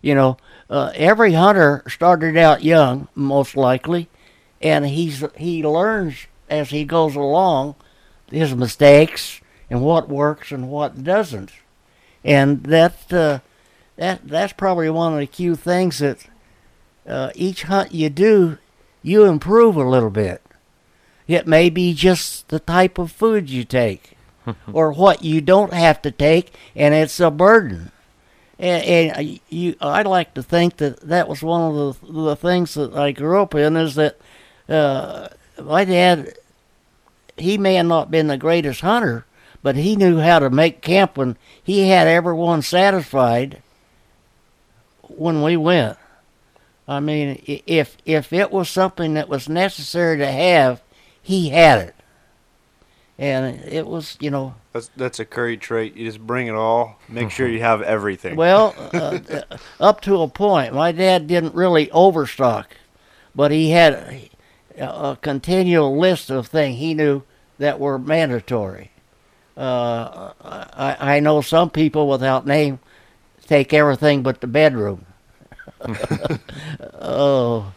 [0.00, 0.36] You know,
[0.70, 4.08] uh, every hunter started out young, most likely,
[4.60, 7.74] and he's he learns as he goes along
[8.30, 11.52] his mistakes and what works and what doesn't.
[12.22, 13.40] And that uh,
[13.96, 16.26] that that's probably one of the key things that
[17.06, 18.58] uh, each hunt you do,
[19.02, 20.42] you improve a little bit.
[21.26, 24.16] It may be just the type of food you take,
[24.72, 27.92] or what you don't have to take, and it's a burden.
[28.58, 32.74] And, and you, I like to think that that was one of the the things
[32.74, 34.18] that I grew up in is that
[34.68, 35.28] uh,
[35.62, 36.34] my dad
[37.36, 39.24] he may have not been the greatest hunter,
[39.62, 43.62] but he knew how to make camp when he had everyone satisfied
[45.02, 45.98] when we went.
[46.86, 50.82] I mean, if if it was something that was necessary to have,
[51.22, 51.94] he had it,
[53.18, 55.96] and it was you know That's that's a Currie trait.
[55.96, 56.98] You just bring it all.
[57.08, 58.36] Make sure you have everything.
[58.36, 60.74] well uh, uh, up to a point.
[60.74, 62.76] My dad didn't really overstock,
[63.34, 64.28] but he had
[64.78, 67.22] a, continual list of things he knew
[67.58, 68.90] that were mandatory.
[69.56, 72.80] Uh, I, I know some people without name
[73.46, 75.06] take everything but the bedroom.
[77.00, 77.72] oh,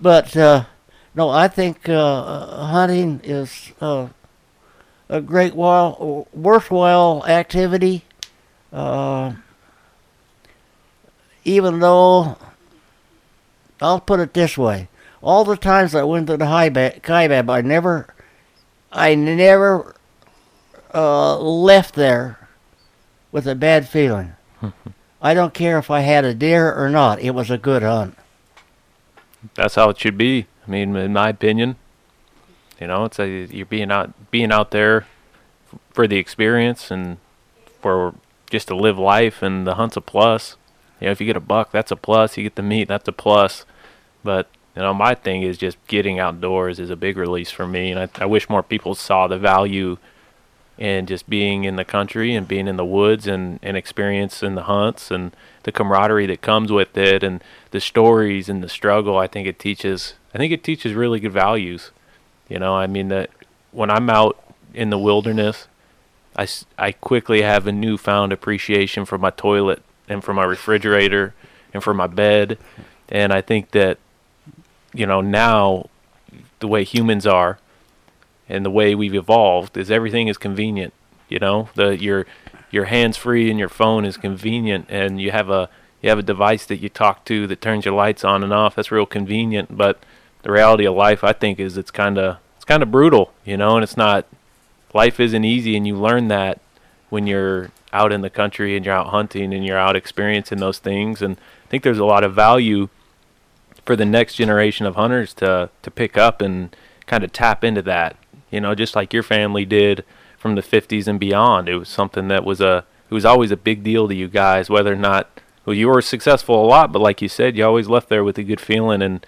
[0.00, 0.64] but uh,
[1.14, 4.08] no, I think uh, hunting is uh,
[5.08, 8.04] a great while, worthwhile activity.
[8.72, 9.34] Uh,
[11.44, 12.36] even though,
[13.80, 14.88] I'll put it this way:
[15.22, 18.12] all the times I went to the high ba- Kaibab, I never,
[18.90, 19.94] I never
[20.92, 22.48] uh, left there
[23.30, 24.34] with a bad feeling.
[25.22, 28.16] I don't care if I had a deer or not; it was a good hunt.
[29.54, 30.46] That's how it should be.
[30.66, 31.76] I mean, in my opinion,
[32.80, 35.06] you know, it's a you're being out being out there
[35.92, 37.18] for the experience and
[37.80, 38.14] for
[38.50, 40.56] just to live life, and the hunt's a plus.
[41.00, 42.36] You know, if you get a buck, that's a plus.
[42.36, 43.64] You get the meat, that's a plus.
[44.24, 47.90] But You know, my thing is just getting outdoors is a big release for me,
[47.90, 49.98] and I, I wish more people saw the value
[50.78, 54.62] in just being in the country and being in the woods and, and experiencing the
[54.62, 59.18] hunts and the camaraderie that comes with it and the stories and the struggle.
[59.18, 60.14] I think it teaches.
[60.34, 61.90] I think it teaches really good values.
[62.48, 63.30] You know, I mean that
[63.70, 64.42] when I'm out
[64.72, 65.68] in the wilderness,
[66.36, 71.34] I I quickly have a newfound appreciation for my toilet and for my refrigerator
[71.74, 72.58] and for my bed.
[73.08, 73.98] And I think that,
[74.92, 75.88] you know, now
[76.60, 77.58] the way humans are
[78.48, 80.92] and the way we've evolved is everything is convenient.
[81.28, 82.26] You know, the your
[82.70, 85.68] your hands free and your phone is convenient and you have a
[86.00, 88.74] you have a device that you talk to that turns your lights on and off.
[88.74, 90.02] That's real convenient, but
[90.42, 93.56] the reality of life I think is it's kind of it's kind of brutal, you
[93.56, 94.26] know, and it's not
[94.92, 96.60] life isn't easy and you learn that
[97.08, 100.78] when you're out in the country and you're out hunting and you're out experiencing those
[100.78, 102.88] things and I think there's a lot of value
[103.84, 106.74] for the next generation of hunters to to pick up and
[107.06, 108.16] kind of tap into that
[108.50, 110.04] you know just like your family did
[110.42, 111.68] from the 50s and beyond.
[111.68, 114.68] It was something that was a it was always a big deal to you guys
[114.68, 117.88] whether or not well you were successful a lot but like you said you always
[117.88, 119.24] left there with a good feeling and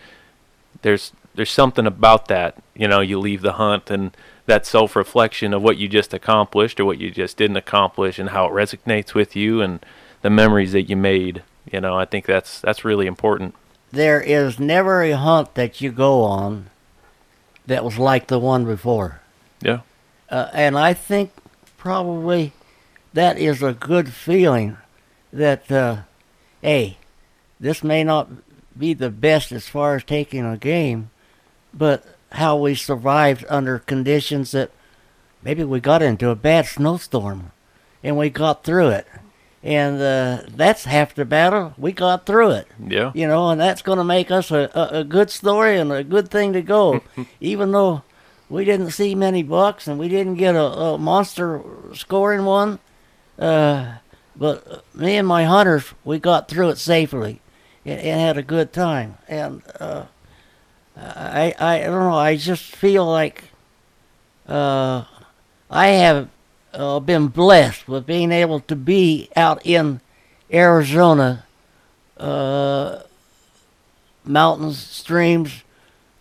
[0.83, 4.17] there's there's something about that you know you leave the hunt and
[4.47, 8.47] that self-reflection of what you just accomplished or what you just didn't accomplish and how
[8.47, 9.87] it resonates with you and
[10.23, 13.55] the memories that you made you know i think that's that's really important
[13.95, 16.71] There is never a hunt that you go on
[17.67, 19.21] that was like the one before.
[19.63, 19.81] yeah
[20.29, 21.31] Uh, and I think
[21.77, 22.53] probably
[23.13, 24.77] that is a good feeling
[25.33, 26.03] that, uh,
[26.61, 26.99] hey,
[27.61, 28.29] this may not
[28.77, 31.11] be the best as far as taking a game,
[31.73, 34.73] but how we survived under conditions that
[35.43, 37.53] maybe we got into a bad snowstorm
[38.03, 39.07] and we got through it.
[39.65, 41.73] And uh, that's half the battle.
[41.79, 44.99] We got through it yeah you know, and that's going to make us a, a,
[45.01, 47.01] a good story and a good thing to go,
[47.41, 48.03] even though
[48.51, 51.63] we didn't see many bucks and we didn't get a, a monster
[51.95, 52.79] scoring one.
[53.39, 53.95] Uh,
[54.37, 57.41] but me and my hunters, we got through it safely
[57.87, 59.17] and, and had a good time.
[59.29, 60.05] And uh,
[60.97, 63.45] I, I, I don't know, I just feel like
[64.47, 65.05] uh,
[65.71, 66.29] I have
[66.75, 70.01] uh, been blessed with being able to be out in
[70.53, 71.45] Arizona
[72.19, 73.01] uh,
[74.25, 75.63] mountains, streams,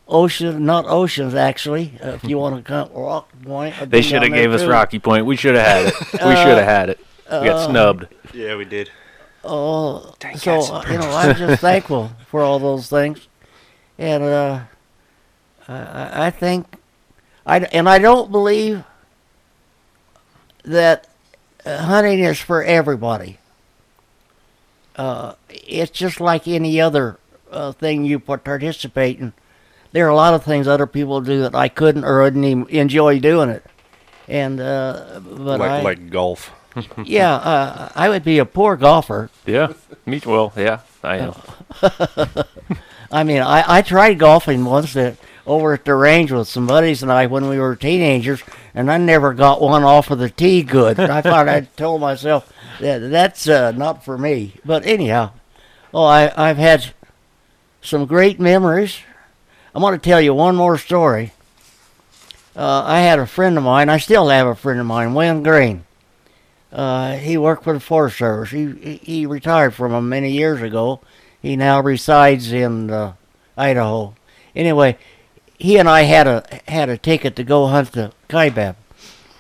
[0.08, 3.80] oceans, not oceans actually, uh, if you want to come rock point.
[3.82, 4.64] I've They should have down there gave us.
[4.64, 5.26] Rocky Point.
[5.26, 5.94] We should have had it.
[6.14, 7.00] we Uh, should have had it.
[7.26, 8.08] We got uh, snubbed.
[8.34, 8.90] Yeah, we did.
[9.44, 13.28] Oh, Dang so uh, you know, I'm just thankful for all those things,
[13.98, 14.60] and uh,
[15.68, 16.68] I- I, I think,
[17.46, 18.84] I and I don't believe
[20.64, 21.08] that
[21.66, 23.38] uh, hunting is for everybody.
[24.96, 27.18] Uh, it's just like any other
[27.52, 29.34] uh, thing you participate in.
[29.92, 32.68] There are a lot of things other people do that I couldn't or wouldn't even
[32.70, 33.64] enjoy doing it,
[34.28, 36.52] and uh, but like I, like golf.
[37.06, 39.30] yeah, uh, I would be a poor golfer.
[39.46, 39.74] Yeah.
[40.06, 40.80] Me well, yeah.
[41.04, 41.34] I am.
[43.12, 47.04] I mean, I, I tried golfing once at, over at the range with some buddies
[47.04, 48.42] and I when we were teenagers,
[48.74, 51.00] and I never got one off of the tee good.
[51.00, 54.56] I thought I told myself that that's uh, not for me.
[54.66, 55.32] But anyhow,
[55.94, 56.94] oh, I I've had
[57.82, 59.00] some great memories.
[59.76, 61.34] I'm going to tell you one more story.
[62.56, 63.90] Uh, I had a friend of mine.
[63.90, 65.86] I still have a friend of mine, Wayne Green.
[66.72, 68.52] Uh, he worked for the Forest Service.
[68.52, 71.02] He, he he retired from them many years ago.
[71.42, 73.14] He now resides in uh,
[73.58, 74.16] Idaho.
[74.56, 74.98] Anyway,
[75.64, 78.76] he and I had a had a ticket to go hunt the Kaibab,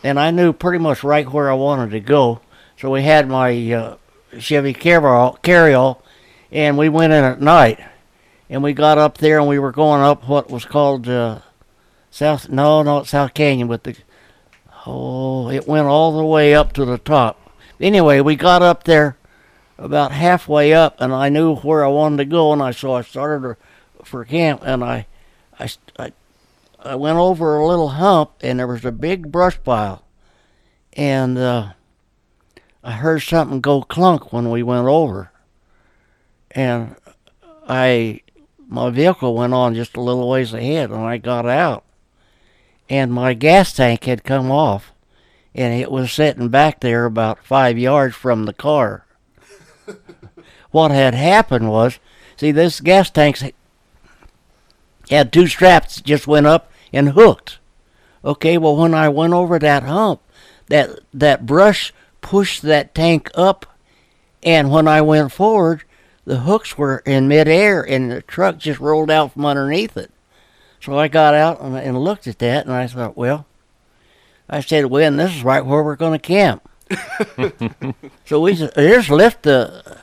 [0.05, 2.39] and I knew pretty much right where I wanted to go.
[2.77, 3.97] So we had my uh,
[4.39, 5.99] Chevy carryall, carryall,
[6.49, 7.81] and we went in at night.
[8.49, 11.39] And we got up there, and we were going up what was called uh,
[12.09, 12.47] South.
[12.47, 13.97] No, not South Canyon, but the
[14.85, 17.51] oh, it went all the way up to the top.
[17.81, 19.17] Anyway, we got up there
[19.77, 23.01] about halfway up, and I knew where I wanted to go, and I so I
[23.01, 23.57] started
[24.05, 25.05] for camp, and I,
[25.59, 26.11] I, I,
[26.79, 30.03] I went over a little hump, and there was a big brush pile,
[30.93, 31.73] and uh,
[32.83, 35.31] I heard something go clunk when we went over,
[36.51, 36.95] and
[37.67, 38.21] I,
[38.67, 41.83] my vehicle went on just a little ways ahead, and I got out,
[42.89, 44.91] and my gas tank had come off,
[45.55, 49.05] and it was sitting back there about five yards from the car.
[50.73, 51.99] What had happened was,
[52.35, 53.53] see, this gas tank
[55.09, 57.59] had two straps just went up and hooked.
[58.23, 60.21] Okay, well, when I went over that hump,
[60.67, 63.65] that that brush pushed that tank up,
[64.41, 65.83] and when I went forward,
[66.25, 70.11] the hooks were in midair and the truck just rolled out from underneath it.
[70.79, 73.45] So I got out and, and looked at that and I thought, well,
[74.49, 76.69] I said, well, this is right where we're going to camp.
[78.25, 79.97] so we just, just lift the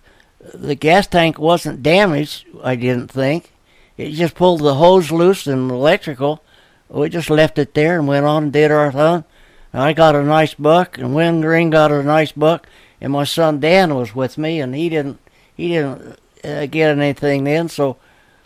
[0.54, 2.46] the gas tank wasn't damaged.
[2.62, 3.52] I didn't think
[4.00, 6.42] it just pulled the hose loose and electrical.
[6.88, 9.24] We just left it there and went on and did our thing.
[9.72, 12.66] I got a nice buck, and Win Green got a nice buck,
[13.00, 15.20] and my son Dan was with me, and he didn't
[15.54, 17.98] he didn't uh, get anything then, so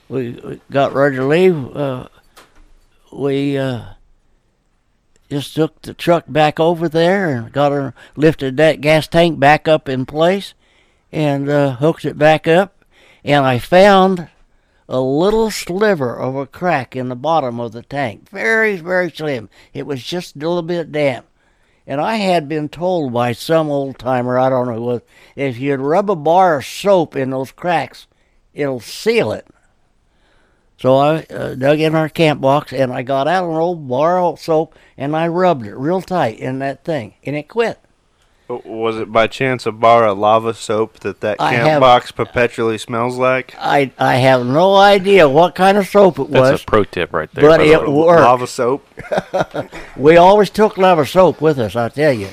[0.08, 1.76] we, we got ready to leave.
[1.76, 2.08] Uh,
[3.12, 3.84] we uh,
[5.30, 9.68] just took the truck back over there and got her lifted that gas tank back
[9.68, 10.52] up in place,
[11.12, 12.84] and uh, hooked it back up,
[13.22, 14.28] and I found
[14.88, 18.28] a little sliver of a crack in the bottom of the tank.
[18.30, 19.48] Very, very slim.
[19.72, 21.26] It was just a little bit damp.
[21.86, 25.02] And I had been told by some old timer, I don't know who was,
[25.36, 28.06] if you'd rub a bar of soap in those cracks,
[28.54, 29.46] it'll seal it.
[30.78, 34.18] So I uh, dug in our camp box and I got out an old bar
[34.18, 37.78] of soap and I rubbed it real tight in that thing and it quit.
[38.48, 42.12] Was it by chance a bar of lava soap that that I camp have- box
[42.12, 43.54] perpetually smells like?
[43.58, 46.30] I I have no idea what kind of soap it was.
[46.32, 47.48] That's was, a pro tip right there.
[47.48, 47.88] but by the it way.
[47.88, 48.20] worked.
[48.20, 48.86] Lava soap.
[49.96, 52.28] We always took lava soap with us, I tell you.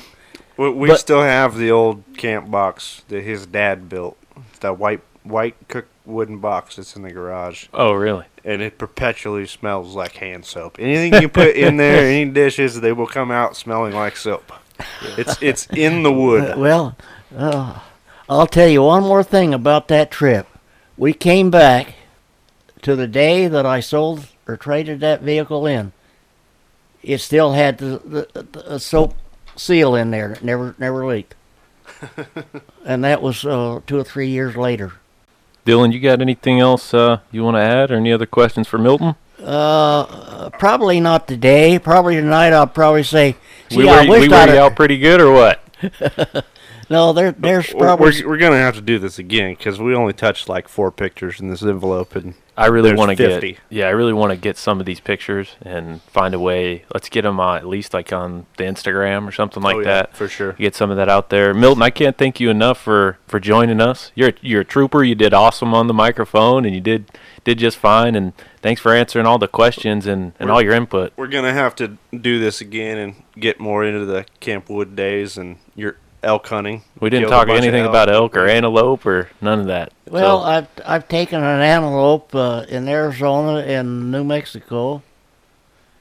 [0.58, 4.18] We, we But- still have the old camp box that his dad built.
[4.50, 8.26] It's that white white cooked wooden box that's in the garage, Oh, really?
[8.44, 10.76] and it perpetually smells like hand soap.
[10.80, 14.52] Anything you put in there, any dishes, they will come out smelling like soap.
[15.16, 16.56] It's it's in the wood.
[16.56, 16.96] Well,
[17.36, 17.80] uh,
[18.28, 20.46] I'll tell you one more thing about that trip.
[20.96, 21.94] We came back
[22.82, 25.92] to the day that I sold or traded that vehicle in.
[27.02, 29.14] It still had the, the, the soap
[29.56, 30.32] seal in there.
[30.32, 31.34] It never never leaked.
[32.84, 34.94] and that was uh, two or three years later.
[35.64, 38.78] Dillon, you got anything else uh, you want to add, or any other questions for
[38.78, 39.14] Milton?
[39.42, 41.78] Uh, probably not today.
[41.78, 42.52] Probably tonight.
[42.52, 43.36] I'll probably say.
[43.70, 45.60] See, we I were, wished we were I'd you have- out pretty good, or what?
[46.90, 48.22] No, there, there's probably.
[48.22, 51.40] we're, we're gonna have to do this again because we only touched like four pictures
[51.40, 54.58] in this envelope, and I really want to get yeah, I really want to get
[54.58, 56.84] some of these pictures and find a way.
[56.92, 59.84] Let's get them uh, at least like on the Instagram or something like Oh, yeah,
[59.84, 60.16] that.
[60.16, 60.52] for sure.
[60.52, 61.54] Get some of that out there.
[61.54, 64.12] Milton, I can't thank you enough for for joining us.
[64.14, 65.02] You're you're a trooper.
[65.02, 67.06] You did awesome on the microphone, and you did
[67.44, 68.14] did just fine.
[68.14, 71.12] And thanks for answering all the questions and and all your input.
[71.16, 75.38] We're gonna have to do this again and get more into the Camp Wood days
[75.38, 76.82] and your elk hunting.
[77.00, 79.92] We didn't talk bunch of anything about elk or antelope or none of that.
[80.08, 85.02] Well, So- I've I've taken an antelope uh, in Arizona and New Mexico.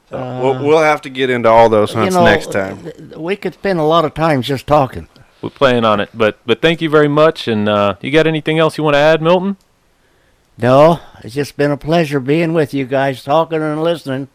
[0.09, 2.91] So we'll, we'll have to get into all those hunts you know, next time.
[3.15, 5.07] We could spend a lot of time just talking.
[5.41, 6.09] we're playing on it.
[6.13, 7.47] But but thank you very much.
[7.47, 9.55] And uh, you got anything else you want to add, Milton?
[10.57, 14.27] No, it's just been a pleasure being with you guys, talking and listening.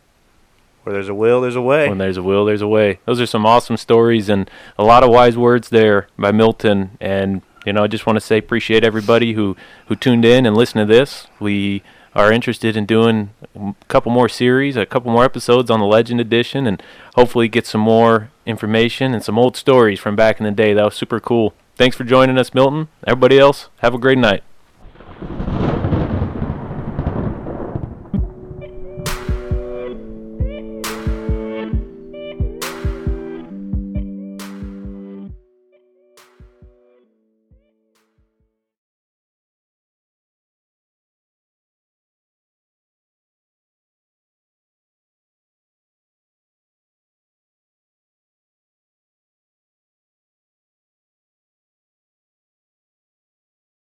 [0.86, 1.88] Where there's a will, there's a way.
[1.88, 3.00] When there's a will, there's a way.
[3.06, 4.48] Those are some awesome stories and
[4.78, 6.96] a lot of wise words there by Milton.
[7.00, 9.56] And you know, I just want to say appreciate everybody who
[9.88, 11.26] who tuned in and listened to this.
[11.40, 11.82] We
[12.14, 16.20] are interested in doing a couple more series, a couple more episodes on the Legend
[16.20, 16.80] Edition, and
[17.16, 20.72] hopefully get some more information and some old stories from back in the day.
[20.72, 21.52] That was super cool.
[21.74, 22.86] Thanks for joining us, Milton.
[23.04, 24.44] Everybody else, have a great night.